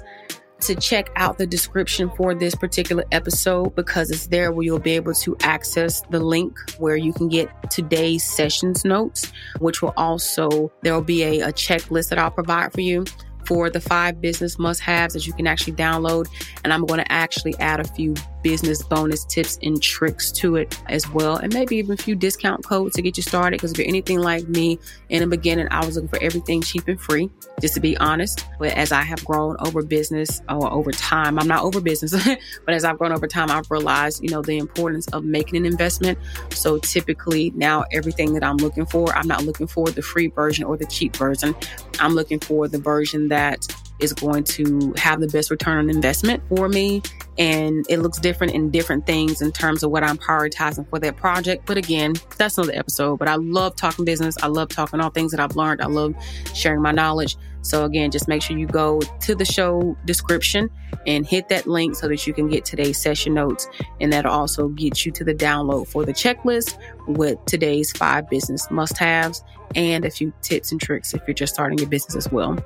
to 0.62 0.76
check 0.76 1.12
out 1.15 1.38
the 1.38 1.46
description 1.46 2.10
for 2.12 2.34
this 2.34 2.56
particular 2.56 3.04
episode 3.12 3.76
because 3.76 4.10
it's 4.10 4.28
there 4.28 4.52
where 4.52 4.63
you'll 4.63 4.80
be 4.80 4.93
able 4.93 5.13
to 5.13 5.38
access 5.41 6.02
the 6.10 6.20
link 6.20 6.58
where 6.80 6.96
you 6.96 7.13
can 7.13 7.28
get 7.28 7.50
today's 7.70 8.24
sessions 8.24 8.84
notes, 8.84 9.32
which 9.60 9.82
will 9.82 9.93
also, 9.98 10.72
there 10.82 10.93
will 10.93 11.02
be 11.02 11.24
a, 11.24 11.41
a 11.41 11.54
checklist 11.54 12.10
that 12.10 12.17
I'll 12.17 12.32
provide 12.32 12.74
for 12.74 12.82
you 12.82 13.06
for 13.46 13.70
the 13.70 13.80
five 13.80 14.20
business 14.20 14.60
must 14.60 14.82
haves 14.82 15.13
that 15.13 15.26
you 15.26 15.34
can 15.34 15.48
actually 15.48 15.74
download. 15.74 16.28
And 16.63 16.74
I'm 16.74 16.86
going 16.86 17.00
to 17.00 17.12
actually 17.12 17.56
add 17.60 17.80
a 17.80 17.86
few 17.86 18.13
business 18.41 18.82
bonus 18.82 19.26
tips 19.26 19.58
and 19.62 19.82
tricks 19.82 20.32
to 20.32 20.56
it 20.56 20.80
as 20.88 21.10
well. 21.10 21.38
And 21.38 21.54
maybe 21.54 21.78
even 21.78 21.93
a 21.93 21.97
few 21.97 22.15
discount 22.15 22.65
codes 22.65 22.95
to 22.95 23.02
get 23.02 23.17
you 23.17 23.23
started. 23.23 23.58
Because 23.58 23.71
if 23.71 23.78
you're 23.78 23.88
anything 23.88 24.19
like 24.19 24.47
me 24.47 24.80
in 25.10 25.21
the 25.21 25.28
beginning, 25.28 25.67
I 25.71 25.86
was 25.86 25.95
looking 25.95 26.10
for 26.10 26.21
everything 26.21 26.62
cheap 26.62 26.88
and 26.88 27.00
free, 27.00 27.30
just 27.60 27.73
to 27.76 27.80
be 27.80 27.97
honest. 27.97 28.45
But 28.60 28.73
as 28.73 28.91
I 28.91 29.02
have 29.02 29.23
grown 29.26 29.56
over 29.60 29.82
business 29.82 30.41
or 30.50 30.71
over 30.71 30.91
time, 30.91 31.39
I'm 31.39 31.47
not 31.47 31.63
over 31.63 31.82
business, 31.82 32.13
but 32.65 32.73
as 32.73 32.84
I've 32.84 32.97
grown 32.97 33.12
over 33.12 33.28
time, 33.28 33.52
I've 33.52 33.69
realized, 33.69 34.23
you 34.23 34.30
know, 34.30 34.41
the 34.41 34.58
importance 34.58 35.08
of 35.10 35.23
making 35.23 35.58
an 35.58 35.65
investment. 35.65 36.17
So 36.52 36.78
typically 36.80 37.52
now 37.56 37.86
everything 37.91 38.34
that 38.34 38.43
I'm 38.43 38.58
looking 38.58 38.86
for, 38.86 39.15
I'm 39.15 39.28
not 39.28 39.43
looking 39.43 39.67
for 39.67 39.89
the 39.89 40.02
free 40.02 40.28
version 40.28 40.65
or 40.65 40.78
the 40.78 40.86
cheap 40.86 41.15
version. 41.15 41.56
I'm 42.00 42.13
looking 42.13 42.39
for 42.39 42.67
the 42.67 42.78
version 42.78 43.28
that 43.30 43.67
is 44.00 44.13
going 44.13 44.43
to 44.43 44.93
have 44.97 45.19
the 45.19 45.28
best 45.28 45.50
return 45.50 45.78
on 45.78 45.89
investment 45.89 46.43
for 46.50 46.69
me. 46.69 47.02
And 47.38 47.86
it 47.89 48.00
looks 48.00 48.19
different 48.19 48.54
in 48.54 48.71
different 48.71 49.06
things 49.06 49.41
in 49.41 49.52
terms 49.52 49.84
of 49.84 49.91
what 49.91 50.04
I'm 50.04 50.17
prioritizing 50.17 50.89
for 50.89 51.00
that 51.00 51.17
project. 51.17 51.65
But 51.65 51.78
again, 51.78 52.15
that's 52.38 52.58
another 52.58 52.73
episode. 52.76 53.17
But 53.17 53.28
I 53.28 53.36
love 53.36 53.76
talking 53.76 54.06
business. 54.06 54.36
I 54.41 54.47
love 54.47 54.69
talking 54.69 55.00
all 55.00 55.10
things 55.10 55.32
that 55.32 55.39
I've 55.39 55.56
learned. 55.56 55.82
I 55.82 55.88
love 55.88 56.15
sharing 56.54 56.82
my 56.82 56.91
knowledge. 56.91 57.38
So 57.62 57.84
again, 57.84 58.12
just 58.12 58.28
make 58.28 58.41
sure 58.41 58.58
you 58.58 58.65
go 58.65 59.02
to 59.02 59.36
the 59.36 59.43
show 59.43 59.97
description 60.06 60.69
and 61.06 61.26
hit 61.26 61.50
that 61.50 61.67
link 61.67 61.95
so 61.95 62.08
that 62.08 62.26
you 62.26 62.34
can 62.34 62.47
get 62.47 62.63
today's 62.63 62.97
session 62.97 63.34
notes. 63.34 63.67
And 64.00 64.13
that'll 64.13 64.32
also 64.32 64.69
get 64.69 65.06
you 65.06 65.12
to 65.12 65.23
the 65.23 65.36
download 65.36 65.88
for 65.88 66.06
the 66.06 66.13
checklist 66.13 66.78
with 67.08 67.43
today's 67.45 67.91
five 67.91 68.30
business 68.30 68.69
must 68.71 68.97
haves 68.97 69.43
and 69.76 70.06
a 70.06 70.10
few 70.10 70.34
tips 70.41 70.71
and 70.71 70.80
tricks 70.80 71.13
if 71.13 71.21
you're 71.28 71.34
just 71.34 71.54
starting 71.54 71.78
your 71.78 71.89
business 71.89 72.15
as 72.15 72.32
well. 72.32 72.58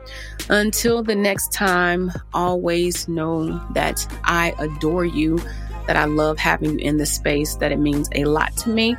Until 0.50 1.02
the 1.04 1.16
next 1.16 1.52
time, 1.52 2.12
always 2.34 3.08
know 3.08 3.60
that 3.74 4.06
I 4.24 4.54
adore 4.64 5.06
you, 5.06 5.40
that 5.88 5.96
I 5.96 6.06
love 6.06 6.38
having 6.38 6.72
you 6.72 6.78
in 6.78 6.98
this 6.98 7.14
space, 7.14 7.56
that 7.56 7.72
it 7.72 7.80
means 7.80 8.10
a 8.14 8.26
lot 8.26 8.56
to 8.58 8.70
me. 8.70 8.96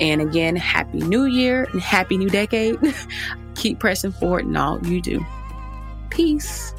And 0.00 0.20
again, 0.20 0.56
happy 0.56 0.98
new 0.98 1.24
year 1.24 1.68
and 1.72 1.80
happy 1.80 2.16
new 2.18 2.28
decade. 2.28 2.76
Keep 3.54 3.78
pressing 3.78 4.12
forward 4.12 4.44
in 4.44 4.56
all 4.56 4.84
you 4.86 5.00
do. 5.00 5.24
Peace. 6.10 6.74